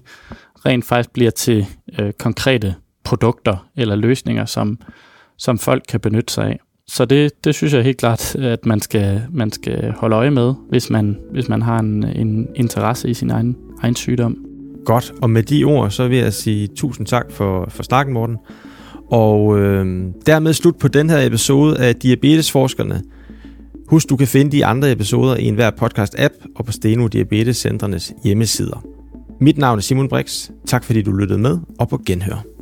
rent 0.65 0.85
faktisk 0.85 1.13
bliver 1.13 1.31
til 1.31 1.65
øh, 1.99 2.13
konkrete 2.13 2.75
produkter 3.03 3.67
eller 3.75 3.95
løsninger, 3.95 4.45
som, 4.45 4.79
som 5.37 5.57
folk 5.57 5.83
kan 5.89 5.99
benytte 5.99 6.33
sig 6.33 6.45
af. 6.45 6.59
Så 6.87 7.05
det, 7.05 7.43
det 7.43 7.55
synes 7.55 7.73
jeg 7.73 7.83
helt 7.83 7.97
klart, 7.97 8.35
at 8.35 8.65
man 8.65 8.81
skal, 8.81 9.21
man 9.31 9.51
skal 9.51 9.91
holde 9.91 10.15
øje 10.15 10.31
med, 10.31 10.53
hvis 10.69 10.89
man, 10.89 11.17
hvis 11.31 11.49
man 11.49 11.61
har 11.61 11.79
en, 11.79 12.03
en 12.03 12.47
interesse 12.55 13.09
i 13.09 13.13
sin 13.13 13.29
egen, 13.29 13.57
egen 13.81 13.95
sygdom. 13.95 14.37
Godt, 14.85 15.13
og 15.21 15.29
med 15.29 15.43
de 15.43 15.63
ord, 15.63 15.91
så 15.91 16.07
vil 16.07 16.17
jeg 16.17 16.33
sige 16.33 16.67
tusind 16.67 17.07
tak 17.07 17.31
for, 17.31 17.69
for 17.69 17.83
snakken, 17.83 18.13
Morten. 18.13 18.37
Og 19.11 19.59
øh, 19.59 20.05
dermed 20.25 20.53
slut 20.53 20.75
på 20.77 20.87
den 20.87 21.09
her 21.09 21.25
episode 21.25 21.77
af 21.79 21.95
Diabetesforskerne. 21.95 23.01
Husk, 23.87 24.09
du 24.09 24.15
kan 24.15 24.27
finde 24.27 24.51
de 24.51 24.65
andre 24.65 24.91
episoder 24.91 25.35
i 25.35 25.43
enhver 25.43 25.71
podcast-app 25.71 26.53
og 26.55 26.65
på 26.65 26.71
Steno 26.71 27.07
Diabetescentrenes 27.07 28.13
hjemmesider. 28.23 28.96
Mit 29.39 29.57
navn 29.57 29.77
er 29.77 29.81
Simon 29.81 30.09
Brix. 30.09 30.49
Tak 30.65 30.83
fordi 30.83 31.01
du 31.01 31.11
lyttede 31.11 31.39
med, 31.39 31.59
og 31.79 31.89
på 31.89 32.01
genhør. 32.05 32.56